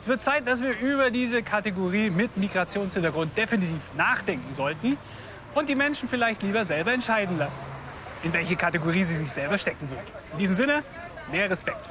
Es 0.00 0.06
wird 0.06 0.22
Zeit, 0.22 0.46
dass 0.46 0.62
wir 0.62 0.78
über 0.78 1.10
diese 1.10 1.42
Kategorie 1.42 2.10
mit 2.10 2.36
Migrationshintergrund 2.36 3.36
definitiv 3.36 3.80
nachdenken 3.96 4.52
sollten 4.52 4.96
und 5.54 5.68
die 5.68 5.74
Menschen 5.74 6.08
vielleicht 6.08 6.42
lieber 6.42 6.64
selber 6.64 6.92
entscheiden 6.92 7.36
lassen, 7.38 7.62
in 8.22 8.32
welche 8.32 8.56
Kategorie 8.56 9.04
sie 9.04 9.16
sich 9.16 9.30
selber 9.30 9.58
stecken 9.58 9.90
würden. 9.90 10.06
In 10.32 10.38
diesem 10.38 10.54
Sinne, 10.54 10.82
mehr 11.30 11.50
Respekt. 11.50 11.84